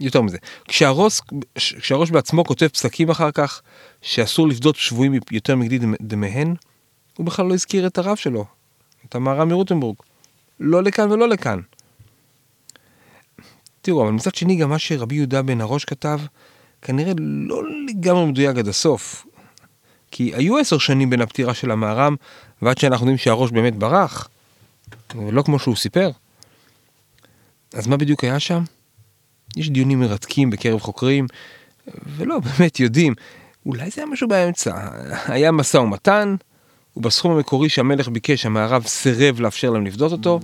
יותר 0.00 0.20
מזה, 0.22 0.38
כשהראש, 0.68 1.20
כשהראש 1.54 2.10
בעצמו 2.10 2.44
כותב 2.44 2.68
פסקים 2.68 3.10
אחר 3.10 3.30
כך 3.30 3.62
שאסור 4.02 4.48
לפדות 4.48 4.76
שבויים 4.76 5.14
יותר 5.30 5.56
מגדי 5.56 5.78
דמיהן, 6.00 6.54
הוא 7.16 7.26
בכלל 7.26 7.46
לא 7.46 7.54
הזכיר 7.54 7.86
את 7.86 7.98
הרב 7.98 8.16
שלו, 8.16 8.44
את 9.08 9.14
המהר"ם 9.14 9.48
מרוטנבורג. 9.48 9.96
לא 10.60 10.82
לכאן 10.82 11.12
ולא 11.12 11.28
לכאן. 11.28 11.60
תראו, 13.82 14.02
אבל 14.02 14.10
מצד 14.10 14.34
שני 14.34 14.56
גם 14.56 14.70
מה 14.70 14.78
שרבי 14.78 15.14
יהודה 15.14 15.42
בן 15.42 15.60
הראש 15.60 15.84
כתב, 15.84 16.20
כנראה 16.82 17.12
לא 17.18 17.62
לגמרי 17.88 18.26
מדויק 18.26 18.56
עד 18.56 18.68
הסוף. 18.68 19.26
כי 20.10 20.34
היו 20.34 20.58
עשר 20.58 20.78
שנים 20.78 21.10
בין 21.10 21.20
הפטירה 21.20 21.54
של 21.54 21.70
המהר"ם 21.70 22.16
ועד 22.62 22.78
שאנחנו 22.78 23.06
יודעים 23.06 23.18
שהראש 23.18 23.50
באמת 23.50 23.76
ברח. 23.76 24.28
ולא 25.14 25.42
כמו 25.42 25.58
שהוא 25.58 25.76
סיפר. 25.76 26.10
אז 27.74 27.86
מה 27.86 27.96
בדיוק 27.96 28.24
היה 28.24 28.40
שם? 28.40 28.62
יש 29.56 29.70
דיונים 29.70 30.00
מרתקים 30.00 30.50
בקרב 30.50 30.80
חוקרים, 30.80 31.26
ולא 32.16 32.38
באמת 32.38 32.80
יודעים. 32.80 33.14
אולי 33.66 33.90
זה 33.90 34.00
היה 34.00 34.06
משהו 34.06 34.28
באמצע. 34.28 34.88
היה 35.26 35.52
משא 35.52 35.76
ומתן, 35.76 36.36
ובסכום 36.96 37.32
המקורי 37.32 37.68
שהמלך 37.68 38.08
ביקש, 38.08 38.46
המערב 38.46 38.86
סירב 38.86 39.40
לאפשר 39.40 39.70
להם 39.70 39.86
לפדות 39.86 40.12
אותו, 40.12 40.40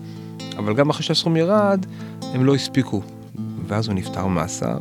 אבל 0.57 0.75
גם 0.75 0.91
אחרי 0.91 1.03
שהסכום 1.03 1.37
ירד, 1.37 1.87
הם 2.23 2.45
לא 2.45 2.55
הספיקו. 2.55 3.03
ואז 3.67 3.87
הוא 3.87 3.95
נפטר 3.95 4.27
מאסר. 4.27 4.79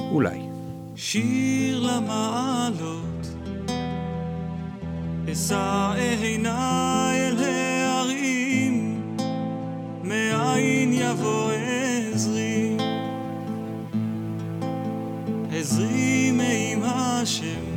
אולי. 0.00 0.38
שיר 0.96 1.80
למעלות, 1.80 3.26
אשא 5.32 5.92
עיניי 6.22 7.28
אל 7.28 7.71
מאין 10.02 10.92
יבוא 10.92 11.50
עזרי, 12.12 12.76
עזרי 15.52 16.30
מעם 16.32 16.82
השם. 16.82 17.72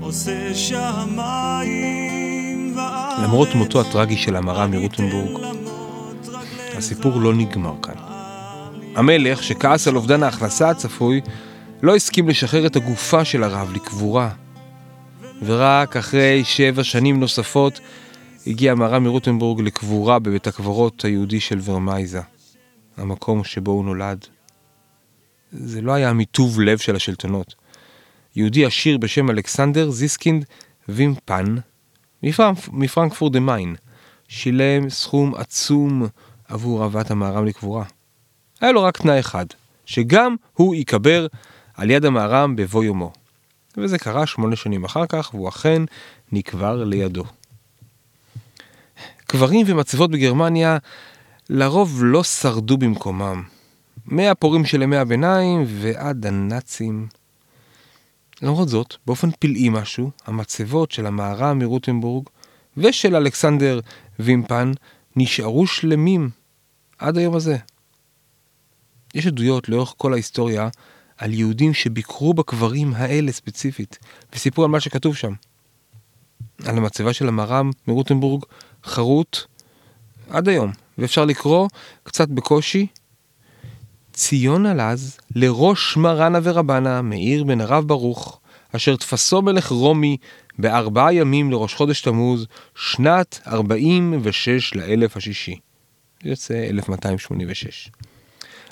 עושה 0.00 0.54
שמיים 0.54 1.88
למרות 3.22 3.54
מותו 3.54 3.80
הטרגי 3.80 4.16
של 4.16 4.36
המר"ם 4.36 4.70
מרוטנבורג, 4.70 5.40
הסיפור 6.76 7.20
לא 7.20 7.34
נגמר 7.34 7.74
כאן. 7.82 7.94
המלך, 8.96 9.42
שכעס 9.42 9.88
על 9.88 9.96
אובדן 9.96 10.22
ההכנסה 10.22 10.70
הצפוי, 10.70 11.20
לא 11.82 11.96
הסכים 11.96 12.28
לשחרר 12.28 12.66
את 12.66 12.76
הגופה 12.76 13.24
של 13.24 13.42
הרב 13.42 13.72
לקבורה. 13.74 14.30
ורק 15.42 15.96
אחרי 15.96 16.44
שבע 16.44 16.84
שנים 16.84 17.20
נוספות 17.20 17.80
הגיע 18.48 18.72
המהר"ם 18.72 19.04
מרוטנבורג 19.04 19.60
לקבורה 19.60 20.18
בבית 20.18 20.46
הקברות 20.46 21.04
היהודי 21.04 21.40
של 21.40 21.58
ורמייזה, 21.64 22.20
המקום 22.96 23.44
שבו 23.44 23.70
הוא 23.70 23.84
נולד. 23.84 24.26
זה 25.52 25.80
לא 25.80 25.92
היה 25.92 26.12
מטוב 26.12 26.60
לב 26.60 26.78
של 26.78 26.96
השלטונות. 26.96 27.54
יהודי 28.36 28.66
עשיר 28.66 28.98
בשם 28.98 29.30
אלכסנדר 29.30 29.90
זיסקינד 29.90 30.44
וימפן 30.88 31.54
מפרנקפורט 32.72 33.32
דה 33.32 33.40
מיין, 33.40 33.74
שילם 34.28 34.90
סכום 34.90 35.34
עצום 35.34 36.06
עבור 36.48 36.82
אהבת 36.82 37.10
המערם 37.10 37.46
לקבורה. 37.46 37.84
היה 38.60 38.72
לו 38.72 38.82
רק 38.82 38.98
תנאי 38.98 39.20
אחד, 39.20 39.46
שגם 39.86 40.36
הוא 40.52 40.74
ייקבר 40.74 41.26
על 41.74 41.90
יד 41.90 42.04
המערם 42.04 42.56
בבוא 42.56 42.84
יומו. 42.84 43.12
וזה 43.76 43.98
קרה 43.98 44.26
שמונה 44.26 44.56
שנים 44.56 44.84
אחר 44.84 45.06
כך, 45.06 45.30
והוא 45.34 45.48
אכן 45.48 45.82
נקבר 46.32 46.84
לידו. 46.84 47.24
קברים 49.30 49.66
ומצבות 49.68 50.10
בגרמניה 50.10 50.78
לרוב 51.50 52.00
לא 52.04 52.24
שרדו 52.24 52.76
במקומם. 52.76 53.42
מהפורעים 54.06 54.64
של 54.64 54.82
ימי 54.82 54.96
הביניים 54.96 55.64
ועד 55.66 56.26
הנאצים 56.26 57.06
למרות 58.42 58.68
זאת, 58.68 58.94
באופן 59.06 59.30
פלאי 59.38 59.68
משהו, 59.68 60.10
המצבות 60.26 60.90
של 60.90 61.06
המערה 61.06 61.54
מרוטנבורג 61.54 62.26
ושל 62.76 63.16
אלכסנדר 63.16 63.80
וימפן 64.18 64.72
נשארו 65.16 65.66
שלמים 65.66 66.30
עד 66.98 67.18
היום 67.18 67.36
הזה. 67.36 67.56
יש 69.14 69.26
עדויות 69.26 69.68
לאורך 69.68 69.94
כל 69.96 70.12
ההיסטוריה 70.12 70.68
על 71.16 71.34
יהודים 71.34 71.74
שביקרו 71.74 72.34
בקברים 72.34 72.94
האלה 72.94 73.32
ספציפית, 73.32 73.98
וסיפרו 74.32 74.64
על 74.64 74.70
מה 74.70 74.80
שכתוב 74.80 75.16
שם. 75.16 75.32
על 76.66 76.76
המצבה 76.76 77.12
של 77.12 77.28
המר"ם 77.28 77.70
מרוטנבורג 77.88 78.44
חרוט 78.84 79.38
עד 80.30 80.48
היום, 80.48 80.72
ואפשר 80.98 81.24
לקרוא 81.24 81.68
קצת 82.02 82.28
בקושי 82.28 82.86
ציון 84.12 84.66
עלז 84.66 85.18
לראש 85.36 85.96
מרנה 85.96 86.38
ורבנה 86.42 87.02
מאיר 87.02 87.44
בן 87.44 87.60
הרב 87.60 87.84
ברוך, 87.88 88.40
אשר 88.76 88.96
תפסו 88.96 89.42
מלך 89.42 89.68
רומי 89.68 90.16
בארבעה 90.58 91.14
ימים 91.14 91.50
לראש 91.50 91.74
חודש 91.74 92.00
תמוז, 92.00 92.46
שנת 92.74 93.40
46 93.46 94.74
לאלף 94.74 95.16
השישי. 95.16 95.58
יוצא 96.24 96.54
1286. 96.54 97.90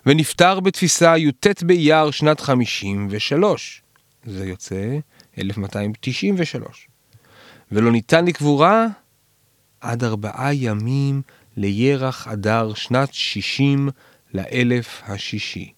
ונפטר 0.06 0.60
בתפיסה 0.60 1.18
י"ט 1.18 1.62
באייר 1.62 2.10
שנת 2.10 2.40
53. 2.40 3.82
זה 4.24 4.46
יוצא 4.46 4.98
1293. 5.38 6.88
ולא 7.72 7.92
ניתן 7.92 8.24
לקבורה 8.24 8.86
עד 9.80 10.04
ארבעה 10.04 10.54
ימים 10.54 11.22
לירח 11.56 12.28
אדר 12.28 12.74
שנת 12.74 13.14
60 13.14 13.88
לאלף 14.34 15.02
השישי, 15.06 15.72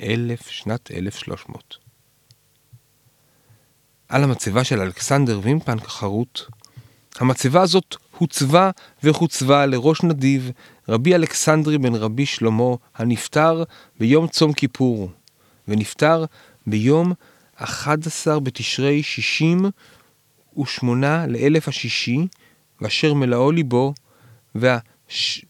אלף 0.00 0.48
שנת 0.48 0.90
אלף 0.90 1.16
שלוש 1.16 1.44
מאות. 1.48 1.78
על 4.08 4.24
המצבה 4.24 4.64
של 4.64 4.80
אלכסנדר 4.80 5.40
וימפן 5.42 5.80
חרוט, 5.80 6.40
המצבה 7.18 7.62
הזאת 7.62 7.96
הוצבה 8.18 8.70
וחוצבה 9.04 9.66
לראש 9.66 10.02
נדיב 10.02 10.50
רבי 10.88 11.14
אלכסנדרי 11.14 11.78
בן 11.78 11.94
רבי 11.94 12.26
שלמה 12.26 12.74
הנפטר 12.94 13.64
ביום 14.00 14.28
צום 14.28 14.52
כיפור, 14.52 15.10
ונפטר 15.68 16.24
ביום 16.66 17.12
11 17.54 18.40
בתשרי 18.40 19.02
שישים 19.02 19.64
ושמונה 20.58 21.26
לאלף 21.26 21.68
השישי, 21.68 22.26
ואשר 22.80 23.14
מלאו 23.14 23.50
ליבו, 23.50 23.94
וה... 24.54 24.78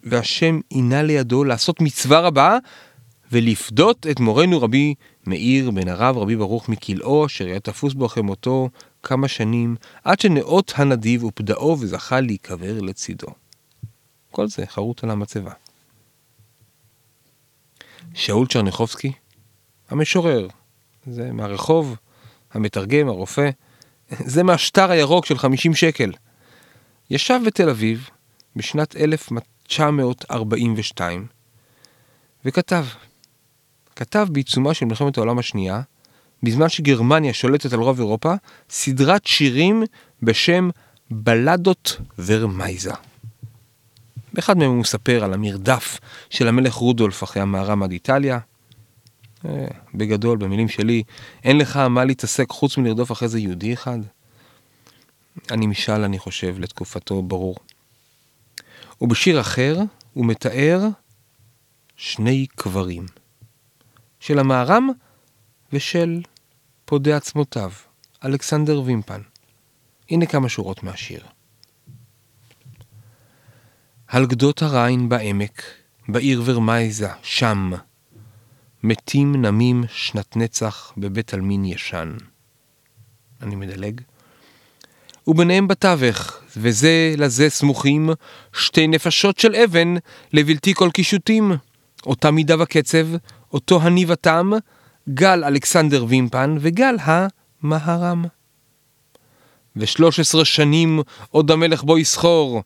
והשם 0.03 0.61
עינה 0.69 1.03
לידו 1.03 1.45
לעשות 1.45 1.81
מצווה 1.81 2.21
רבה 2.21 2.59
ולפדות 3.33 4.07
את 4.11 4.21
מורנו 4.21 4.61
רבי 4.61 4.95
מאיר 5.27 5.71
בן 5.71 5.89
הרב 5.89 6.19
רבי 6.19 6.37
ברוך 6.37 6.69
מכלאו 6.69 7.27
אשר 7.27 7.47
היה 7.47 7.61
תפוס 7.61 7.95
בו 7.95 8.07
אחרי 8.07 8.23
מותו 8.23 8.69
כמה 9.03 9.29
שנים 9.29 9.77
עד 10.05 10.21
שנאות 10.21 10.73
הנדיב 10.77 11.25
ופדאו 11.25 11.77
וזכה 11.81 12.21
להיקבר 12.21 12.81
לצידו. 12.81 13.27
כל 14.31 14.49
זה 14.49 14.67
חרוט 14.67 15.05
על 15.05 15.11
המצבה. 15.11 15.53
שאול 18.15 18.47
צ'רניחובסקי, 18.47 19.13
המשורר, 19.89 20.49
זה 21.07 21.33
מהרחוב, 21.33 21.97
המתרגם, 22.53 23.09
הרופא, 23.09 23.51
זה 24.11 24.43
מהשטר 24.43 24.91
הירוק 24.91 25.27
של 25.27 25.39
50 25.39 25.75
שקל. 25.75 26.13
ישב 27.11 27.41
בתל 27.47 27.69
אביב 27.69 28.11
בשנת 28.57 28.97
1942 28.97 31.27
וכתב. 32.45 32.85
כתב 33.97 34.27
בעיצומה 34.33 34.75
של 34.75 34.87
מלחמת 34.87 35.17
העולם 35.17 35.39
השנייה, 35.39 35.81
בזמן 36.43 36.69
שגרמניה 36.69 37.33
שולטת 37.33 37.73
על 37.73 37.81
רוב 37.81 37.99
אירופה, 37.99 38.35
סדרת 38.71 39.27
שירים 39.27 39.83
בשם 40.23 40.71
בלדות 41.11 41.97
ורמייזה. 42.19 42.93
באחד 44.33 44.59
מהם 44.59 44.71
הוא 44.71 44.81
מספר 44.81 45.25
על 45.25 45.35
המרדף 45.35 46.01
של 46.31 46.49
המלך 46.49 46.75
רודולף 46.75 47.25
אחרי 47.25 47.43
המערם 47.43 47.83
עד 47.83 47.91
איטליה. 47.91 48.39
אה, 49.45 49.67
בגדול, 49.95 50.39
במילים 50.39 50.69
שלי, 50.69 51.03
אין 51.45 51.59
לך 51.59 51.77
מה 51.77 52.05
להתעסק 52.05 52.51
חוץ 52.51 52.79
מלרדוף 52.79 53.13
אחרי 53.13 53.29
זה 53.29 53.39
יהודי 53.39 53.73
אחד? 53.73 53.99
אני 55.51 55.67
משאל, 55.67 56.05
אני 56.05 56.19
חושב, 56.19 56.59
לתקופתו 56.59 57.23
ברור. 57.23 57.57
ובשיר 59.01 59.41
אחר 59.41 59.77
הוא 60.13 60.27
מתאר 60.27 60.81
שני 61.97 62.47
קברים, 62.57 63.07
של 64.21 64.39
המערם 64.39 64.89
ושל 65.73 66.23
פודה 66.85 67.17
עצמותיו, 67.17 67.71
אלכסנדר 68.25 68.81
וימפן. 68.81 69.21
הנה 70.11 70.27
כמה 70.27 70.49
שורות 70.49 70.83
מהשיר. 70.83 71.27
על 74.07 74.27
גדות 74.27 74.63
הריין 74.63 75.09
בעמק, 75.09 75.63
בעיר 76.09 76.43
ורמייזה, 76.45 77.09
שם, 77.23 77.73
מתים 78.83 79.43
נמים 79.45 79.85
שנת 79.89 80.37
נצח 80.37 80.93
בבית 80.97 81.35
עלמין 81.35 81.65
ישן. 81.65 82.17
אני 83.43 83.57
מדלג. 83.57 84.01
וביניהם 85.29 85.69
בתווך, 85.69 86.41
וזה 86.57 87.15
לזה 87.19 87.51
סמוכים, 87.51 88.11
שתי 88.53 88.87
נפשות 88.87 89.39
של 89.39 89.55
אבן 89.55 89.95
לבלתי 90.33 90.75
כל 90.75 90.91
קישוטים. 90.91 91.53
אותה 92.07 92.31
מידה 92.31 92.63
וקצב, 92.63 93.07
אותו 93.53 93.83
הניב 93.83 94.13
התם, 94.13 94.51
גל 95.09 95.45
אלכסנדר 95.45 96.05
וימפן 96.09 96.57
וגל 96.61 96.97
המהרם. 97.03 98.25
ושלוש 99.77 100.21
עשרה 100.21 100.45
שנים 100.45 101.01
עוד 101.31 101.51
המלך 101.51 101.83
בו 101.83 101.99
יסחור, 101.99 102.63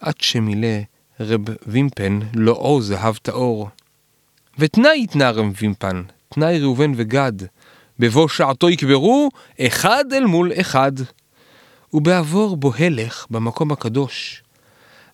עד 0.00 0.14
שמילא 0.20 0.78
רב 1.20 1.44
וימפן 1.66 2.18
לא 2.34 2.52
או 2.52 2.82
זהב 2.82 3.16
טהור. 3.16 3.68
ותנאי 4.58 5.00
יתנה 5.02 5.30
רב 5.30 5.52
וימפן, 5.60 6.02
תנאי 6.28 6.60
ראובן 6.60 6.92
וגד, 6.96 7.32
בבוא 7.98 8.28
שעתו 8.28 8.70
יקברו, 8.70 9.28
אחד 9.60 10.04
אל 10.12 10.24
מול 10.24 10.52
אחד. 10.60 10.92
ובעבור 11.92 12.56
בו 12.56 12.72
הלך 12.78 13.26
במקום 13.30 13.72
הקדוש. 13.72 14.42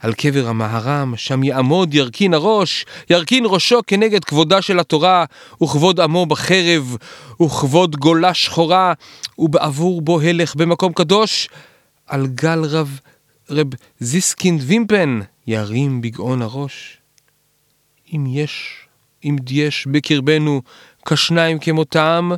על 0.01 0.13
קבר 0.13 0.49
המהר"ם, 0.49 1.15
שם 1.17 1.43
יעמוד 1.45 1.95
ירכין 1.95 2.35
הראש, 2.35 2.87
ירכין 3.11 3.45
ראשו 3.47 3.81
כנגד 3.87 4.25
כבודה 4.25 4.63
של 4.63 4.79
התורה, 4.79 5.25
וכבוד 5.63 6.01
עמו 6.01 6.27
בחרב, 6.27 6.97
וכבוד 7.43 7.97
גולה 7.97 8.35
שחורה, 8.35 8.93
ובעבור 9.39 10.03
בו 10.03 10.21
הלך 10.21 10.55
במקום 10.55 10.93
קדוש, 10.93 11.49
על 12.07 12.27
גל 12.27 12.65
רב, 12.65 13.01
רב 13.51 13.67
זיסקינד 14.01 14.63
וימפן, 14.67 15.21
ירים 15.47 16.01
בגאון 16.01 16.43
הראש. 16.43 16.99
אם 18.15 18.25
יש, 18.29 18.77
אם 19.25 19.37
יש 19.51 19.87
בקרבנו 19.91 20.63
כשניים 21.07 21.59
כמותם, 21.59 22.31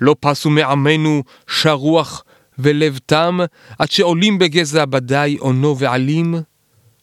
לא 0.00 0.16
פסו 0.20 0.50
מעמנו 0.50 1.22
שרוח 1.46 2.24
ולב 2.58 2.98
תם, 3.06 3.38
עד 3.78 3.90
שעולים 3.90 4.38
בגזע 4.38 4.84
בדי 4.84 5.36
עונו 5.40 5.78
ועלים, 5.78 6.34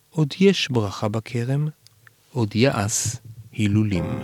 עוד 0.09 0.33
יש 0.39 0.71
ברכה 0.71 1.07
בכרם, 1.07 1.67
עוד 2.33 2.55
יעש 2.55 3.15
הילולים. 3.53 4.19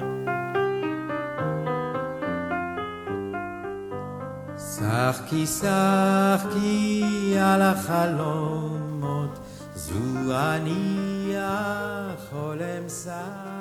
שחקי 4.57 5.45
שחקי 5.47 7.03
על 7.39 7.61
החלומות, 7.61 9.39
זו 9.75 9.93
אני 10.31 11.33
החולם 11.37 12.89
שח. 12.89 13.57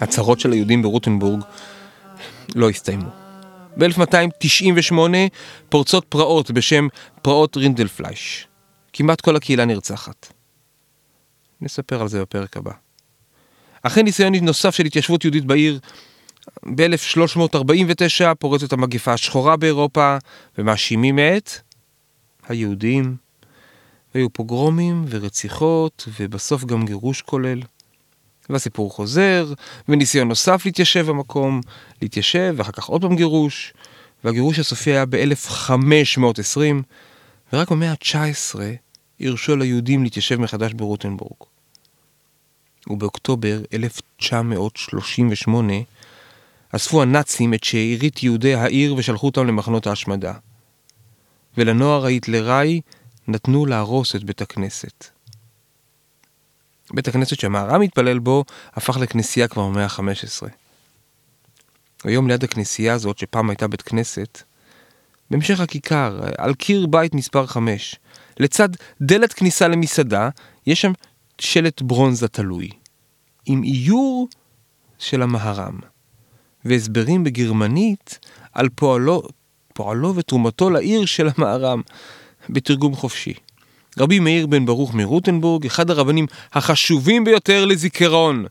הצהרות 0.00 0.40
של 0.40 0.52
היהודים 0.52 0.82
ברוטנבורג 0.82 1.42
לא 2.54 2.70
הסתיימו. 2.70 3.23
ב-1298 3.78 4.98
פורצות 5.68 6.04
פרעות 6.08 6.50
בשם 6.50 6.88
פרעות 7.22 7.56
רינדלפלייש. 7.56 8.48
כמעט 8.92 9.20
כל 9.20 9.36
הקהילה 9.36 9.64
נרצחת. 9.64 10.32
נספר 11.60 12.00
על 12.00 12.08
זה 12.08 12.20
בפרק 12.20 12.56
הבא. 12.56 12.72
אחרי 13.82 14.02
ניסיון 14.02 14.34
נוסף 14.34 14.74
של 14.74 14.84
התיישבות 14.84 15.24
יהודית 15.24 15.44
בעיר, 15.44 15.78
ב-1349 16.74 18.34
פורצת 18.38 18.72
המגפה 18.72 19.12
השחורה 19.12 19.56
באירופה 19.56 20.16
ומאשימים 20.58 21.18
את 21.18 21.50
היהודים. 22.48 23.16
והיו 24.14 24.32
פוגרומים 24.32 25.04
ורציחות 25.08 26.08
ובסוף 26.20 26.64
גם 26.64 26.84
גירוש 26.86 27.22
כולל. 27.22 27.60
והסיפור 28.50 28.90
חוזר, 28.90 29.52
וניסיון 29.88 30.28
נוסף 30.28 30.62
להתיישב 30.64 31.06
במקום, 31.06 31.60
להתיישב, 32.02 32.54
ואחר 32.56 32.72
כך 32.72 32.84
עוד 32.84 33.02
פעם 33.02 33.16
גירוש, 33.16 33.72
והגירוש 34.24 34.58
הסופי 34.58 34.90
היה 34.90 35.06
ב-1520, 35.06 36.60
ורק 37.52 37.70
במאה 37.70 37.90
ה-19 37.90 38.60
הרשו 39.20 39.56
ליהודים 39.56 40.02
להתיישב 40.02 40.40
מחדש 40.40 40.72
ברוטנבורג. 40.72 41.36
ובאוקטובר 42.86 43.60
1938 43.72 45.74
אספו 46.76 47.02
הנאצים 47.02 47.54
את 47.54 47.64
שארית 47.64 48.22
יהודי 48.22 48.54
העיר 48.54 48.94
ושלחו 48.94 49.26
אותם 49.26 49.46
למחנות 49.46 49.86
ההשמדה. 49.86 50.32
ולנוער 51.58 52.04
ההיטלראי 52.04 52.80
נתנו 53.28 53.66
להרוס 53.66 54.16
את 54.16 54.24
בית 54.24 54.42
הכנסת. 54.42 55.13
בית 56.92 57.08
הכנסת 57.08 57.40
שהמהר"ם 57.40 57.80
מתפלל 57.80 58.18
בו 58.18 58.44
הפך 58.74 58.96
לכנסייה 58.96 59.48
כבר 59.48 59.68
במאה 59.68 59.84
ה-15. 59.84 60.48
היום 62.04 62.28
ליד 62.28 62.44
הכנסייה 62.44 62.94
הזאת, 62.94 63.18
שפעם 63.18 63.50
הייתה 63.50 63.68
בית 63.68 63.82
כנסת, 63.82 64.42
בהמשך 65.30 65.60
הכיכר, 65.60 66.20
על 66.38 66.54
קיר 66.54 66.86
בית 66.86 67.14
מספר 67.14 67.46
5, 67.46 67.96
לצד 68.40 68.68
דלת 69.00 69.32
כניסה 69.32 69.68
למסעדה, 69.68 70.28
יש 70.66 70.80
שם 70.80 70.92
שלט 71.38 71.82
ברונזה 71.82 72.28
תלוי, 72.28 72.70
עם 73.46 73.62
איור 73.62 74.28
של 74.98 75.22
המהר"ם, 75.22 75.78
והסברים 76.64 77.24
בגרמנית 77.24 78.18
על 78.52 78.68
פועלו, 78.74 79.22
פועלו 79.72 80.16
ותרומתו 80.16 80.70
לעיר 80.70 81.04
של 81.04 81.28
המהר"ם, 81.36 81.82
בתרגום 82.50 82.94
חופשי. 82.94 83.34
רבי 83.98 84.18
מאיר 84.18 84.46
בן 84.46 84.66
ברוך 84.66 84.94
מרוטנבורג, 84.94 85.66
אחד 85.66 85.90
הרבנים 85.90 86.26
החשובים 86.52 87.24
ביותר 87.24 87.64
לזיכרון. 87.64 88.44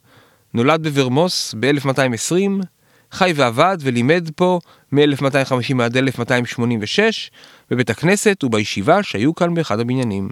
נולד 0.54 0.84
בוורמוס 0.84 1.56
ב-1220, 1.60 2.66
חי 3.12 3.34
ועבד 3.36 3.78
ולימד 3.80 4.30
פה 4.36 4.60
מ-1250 4.91 5.82
עד 5.84 5.98
1286 5.98 7.32
בבית 7.72 7.89
הכנסת 7.89 8.44
ובישיבה 8.44 9.04
שהיו 9.04 9.36
כאן 9.36 9.54
באחד 9.54 9.80
הבניינים. 9.80 10.30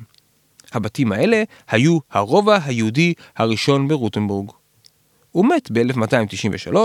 הבתים 0.74 1.12
האלה 1.12 1.44
היו 1.68 1.98
הרובע 2.12 2.58
היהודי 2.66 3.14
הראשון 3.38 3.88
ברוטנבורג. 3.88 4.52
הוא 5.32 5.46
מת 5.46 5.72
ב-1293 5.72 6.76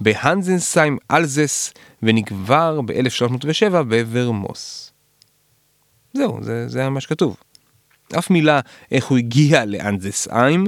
בהנזנסיים 0.00 0.98
אלזס 1.10 1.72
ונקבר 2.02 2.80
ב-1307 2.80 3.82
בוורמוס. 3.88 4.92
זהו, 6.14 6.38
זה, 6.42 6.68
זה 6.68 6.88
מה 6.88 7.00
שכתוב. 7.00 7.36
אף 8.14 8.30
מילה 8.30 8.60
איך 8.90 9.06
הוא 9.06 9.18
הגיע 9.18 9.64
לאנזסהיים 9.64 10.66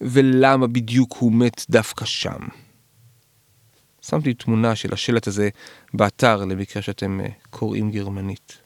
ולמה 0.00 0.66
בדיוק 0.66 1.16
הוא 1.18 1.32
מת 1.32 1.64
דווקא 1.70 2.04
שם. 2.04 2.40
שמתי 4.02 4.34
תמונה 4.34 4.74
של 4.74 4.92
השלט 4.92 5.26
הזה 5.26 5.48
באתר 5.94 6.44
למקרה 6.44 6.82
שאתם 6.82 7.20
אה, 7.20 7.26
קוראים 7.50 7.90
גרמנית. 7.90 8.58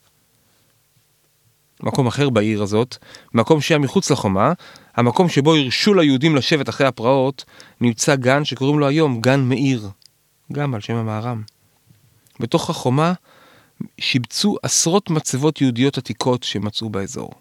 מקום 1.83 2.07
אחר 2.07 2.29
בעיר 2.29 2.63
הזאת, 2.63 2.97
מקום 3.33 3.61
שהיה 3.61 3.79
מחוץ 3.79 4.11
לחומה, 4.11 4.53
המקום 4.95 5.29
שבו 5.29 5.55
הרשו 5.55 5.93
ליהודים 5.93 6.35
לשבת 6.35 6.69
אחרי 6.69 6.87
הפרעות, 6.87 7.45
נמצא 7.81 8.15
גן 8.15 8.45
שקוראים 8.45 8.79
לו 8.79 8.87
היום 8.87 9.21
גן 9.21 9.39
מאיר, 9.39 9.89
גם 10.53 10.75
על 10.75 10.81
שם 10.81 10.95
המהר"ם. 10.95 11.41
בתוך 12.39 12.69
החומה 12.69 13.13
שיבצו 13.99 14.55
עשרות 14.63 15.09
מצבות 15.09 15.61
יהודיות 15.61 15.97
עתיקות 15.97 16.43
שמצאו 16.43 16.89
באזור. 16.89 17.31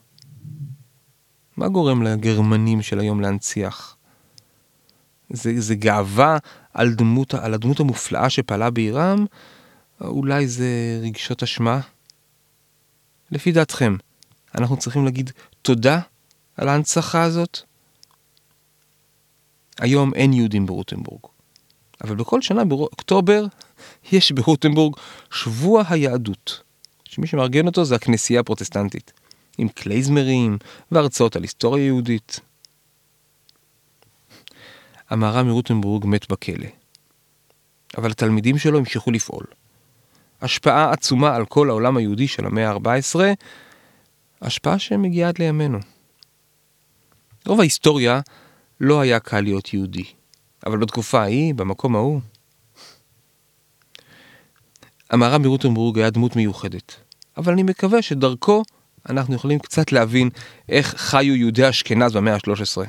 מה 1.58 1.68
גורם 1.68 2.02
לגרמנים 2.02 2.82
של 2.82 3.00
היום 3.00 3.20
להנציח? 3.20 3.96
זה, 5.30 5.60
זה 5.60 5.74
גאווה 5.74 6.38
על, 6.74 6.94
דמות, 6.94 7.34
על 7.34 7.54
הדמות 7.54 7.80
המופלאה 7.80 8.30
שפעלה 8.30 8.70
בעירם, 8.70 9.26
אולי 10.00 10.48
זה 10.48 11.00
רגשות 11.02 11.42
אשמה? 11.42 11.80
לפי 13.30 13.52
דעתכם, 13.52 13.96
אנחנו 14.54 14.76
צריכים 14.76 15.04
להגיד 15.04 15.30
תודה 15.62 16.00
על 16.56 16.68
ההנצחה 16.68 17.22
הזאת? 17.22 17.58
היום 19.78 20.14
אין 20.14 20.32
יהודים 20.32 20.66
ברוטנבורג, 20.66 21.20
אבל 22.04 22.16
בכל 22.16 22.42
שנה 22.42 22.64
באוקטובר 22.64 23.46
יש 24.12 24.32
ברוטנבורג 24.32 24.96
שבוע 25.30 25.82
היהדות, 25.88 26.62
שמי 27.04 27.26
שמארגן 27.26 27.66
אותו 27.66 27.84
זה 27.84 27.94
הכנסייה 27.94 28.40
הפרוטסטנטית, 28.40 29.12
עם 29.58 29.68
קלייזמרים 29.68 30.58
והרצאות 30.92 31.36
על 31.36 31.42
היסטוריה 31.42 31.86
יהודית. 31.86 32.40
המהר"ם 35.10 35.46
מרוטנבורג 35.46 36.06
מת 36.06 36.32
בכלא, 36.32 36.66
אבל 37.98 38.10
התלמידים 38.10 38.58
שלו 38.58 38.78
המשיכו 38.78 39.10
לפעול. 39.10 39.44
השפעה 40.40 40.92
עצומה 40.92 41.36
על 41.36 41.46
כל 41.46 41.70
העולם 41.70 41.96
היהודי 41.96 42.28
של 42.28 42.46
המאה 42.46 42.70
ה-14, 42.70 43.20
השפעה 44.42 44.78
שמגיעה 44.78 45.28
עד 45.28 45.38
לימינו. 45.38 45.78
רוב 47.46 47.60
ההיסטוריה 47.60 48.20
לא 48.80 49.00
היה 49.00 49.20
קל 49.20 49.40
להיות 49.40 49.74
יהודי, 49.74 50.04
אבל 50.66 50.78
בתקופה 50.78 51.20
ההיא, 51.20 51.54
במקום 51.54 51.96
ההוא, 51.96 52.20
המהר"ם 55.10 55.42
מרוטנבורג 55.42 55.98
היה 55.98 56.10
דמות 56.10 56.36
מיוחדת, 56.36 56.94
אבל 57.36 57.52
אני 57.52 57.62
מקווה 57.62 58.02
שדרכו 58.02 58.62
אנחנו 59.10 59.34
יכולים 59.34 59.58
קצת 59.58 59.92
להבין 59.92 60.30
איך 60.68 60.94
חיו 60.96 61.34
יהודי 61.34 61.68
אשכנז 61.68 62.12
במאה 62.12 62.34
ה-13. 62.34 62.86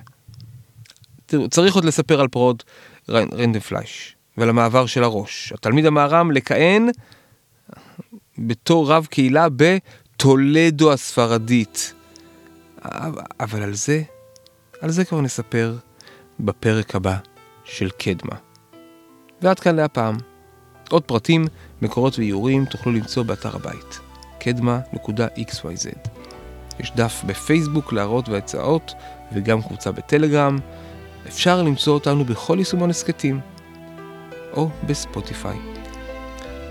תראו, 1.25 1.49
צריך 1.49 1.75
עוד 1.75 1.85
לספר 1.85 2.21
על 2.21 2.27
פרעות 2.27 2.63
רנדפלייש 3.09 4.15
ועל 4.37 4.49
המעבר 4.49 4.85
של 4.85 5.03
הראש. 5.03 5.53
התלמיד 5.53 5.85
המהר"ם 5.85 6.31
לכהן 6.31 6.89
בתור 8.37 8.91
רב 8.91 9.05
קהילה 9.05 9.47
בטולדו 9.55 10.93
הספרדית. 10.93 11.93
אבל 13.39 13.63
על 13.63 13.73
זה, 13.73 14.01
על 14.81 14.91
זה 14.91 15.05
כבר 15.05 15.21
נספר 15.21 15.75
בפרק 16.39 16.95
הבא 16.95 17.17
של 17.63 17.89
קדמה. 17.89 18.35
ועד 19.41 19.59
כאן 19.59 19.75
להפעם. 19.75 20.17
עוד 20.89 21.03
פרטים, 21.03 21.45
מקורות 21.81 22.19
ואיורים 22.19 22.65
תוכלו 22.65 22.91
למצוא 22.91 23.23
באתר 23.23 23.55
הבית, 23.55 23.99
קדמה.xyz. 24.39 26.09
יש 26.79 26.91
דף 26.95 27.23
בפייסבוק 27.25 27.93
להראות 27.93 28.29
והצעות, 28.29 28.93
וגם 29.33 29.61
קבוצה 29.61 29.91
בטלגרם. 29.91 30.57
אפשר 31.27 31.61
למצוא 31.61 31.93
אותנו 31.93 32.25
בכל 32.25 32.55
יישומון 32.59 32.89
הסכתים, 32.89 33.39
או 34.53 34.69
בספוטיפיי. 34.85 35.57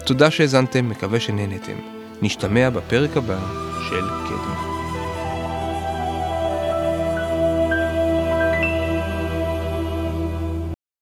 תודה 0.06 0.30
שהאזנתם, 0.30 0.88
מקווה 0.88 1.20
שנהנתם. 1.20 1.76
נשתמע 2.22 2.70
בפרק 2.70 3.16
הבא 3.16 3.38
של 3.88 4.00
קדמה. 4.00 4.67